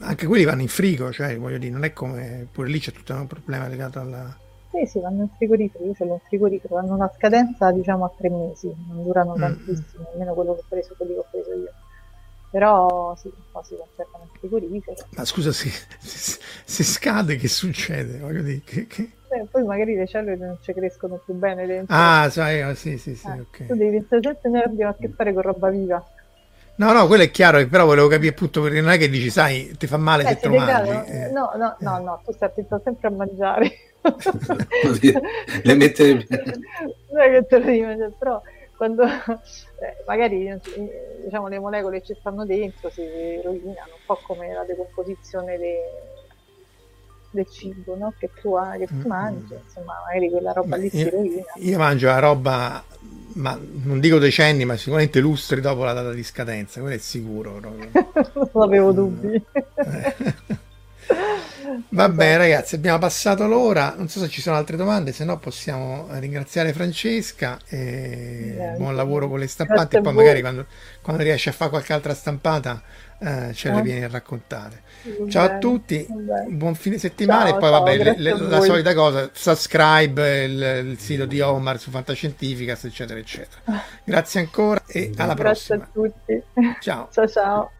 [0.00, 3.14] Anche quelli vanno in frigo, cioè voglio dire, non è come pure lì c'è tutto
[3.14, 4.36] un problema legato alla.
[4.70, 8.12] Sì, sì, vanno in frigorifero, io ce l'ho in frigorifero, hanno una scadenza diciamo a
[8.16, 9.40] tre mesi, non durano mm.
[9.40, 11.72] tantissimo, almeno quello che ho preso, quelli che ho preso io
[12.56, 15.06] però sì, un po' si conservano in frigorifero.
[15.10, 15.68] Ma scusa, se,
[15.98, 18.18] se, se, scade che succede?
[18.18, 19.10] Voglio dire, che, che...
[19.28, 21.94] Beh, poi magari le cellule non ci crescono più bene dentro.
[21.94, 23.66] Ah, sai, oh, sì, sì, sì, eh, ok.
[23.66, 26.02] Tu devi pensare sempre noi abbiamo a che fare con roba viva.
[26.76, 29.74] No, no, quello è chiaro, però volevo capire appunto perché non è che dici, sai,
[29.78, 30.90] ti fa male eh, se te lo mangi.
[31.10, 31.30] Eh.
[31.30, 33.72] No, no, no, no, tu stai attento sempre a mangiare.
[35.62, 36.12] le mette...
[36.14, 38.42] non è che te lo devi mangiare, però
[38.76, 40.60] quando eh, magari eh,
[41.24, 43.02] diciamo, le molecole ci stanno dentro si
[43.42, 45.76] rovinano, un po' come la decomposizione de,
[47.36, 48.12] del cibo no?
[48.18, 49.06] che, tu, che tu mm-hmm.
[49.06, 51.44] mangi, insomma magari quella roba Beh, lì io, si rovina.
[51.56, 52.84] Io mangio la roba,
[53.34, 57.60] ma non dico decenni, ma sicuramente lustri dopo la data di scadenza, quello è sicuro.
[57.60, 59.34] non avevo dubbi.
[59.34, 60.64] Eh.
[61.90, 65.38] Va bene ragazzi, abbiamo passato l'ora, non so se ci sono altre domande, se no
[65.38, 70.66] possiamo ringraziare Francesca e buon lavoro con le stampanti e poi magari quando,
[71.02, 72.82] quando riesci a fare qualche altra stampata
[73.18, 73.82] eh, ce le eh.
[73.82, 74.82] vieni a raccontare.
[75.28, 76.06] Ciao a tutti,
[76.48, 80.86] buon fine settimana ciao, e poi ciao, vabbè le, le, la solita cosa, subscribe il,
[80.86, 83.82] il, sito di Omar su Fantascientificas eccetera eccetera.
[84.04, 85.88] Grazie ancora e alla Grazie prossima.
[85.92, 86.80] Grazie a tutti.
[86.80, 87.08] Ciao.
[87.12, 87.70] ciao ciao.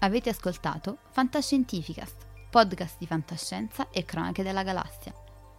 [0.00, 5.14] Avete ascoltato Fantascientificast podcast di fantascienza e cronache della galassia,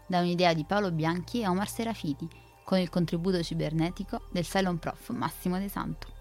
[0.05, 2.27] da un'idea di Paolo Bianchi e Omar Serafiti,
[2.63, 6.20] con il contributo cibernetico del Cylon Prof Massimo De Santo.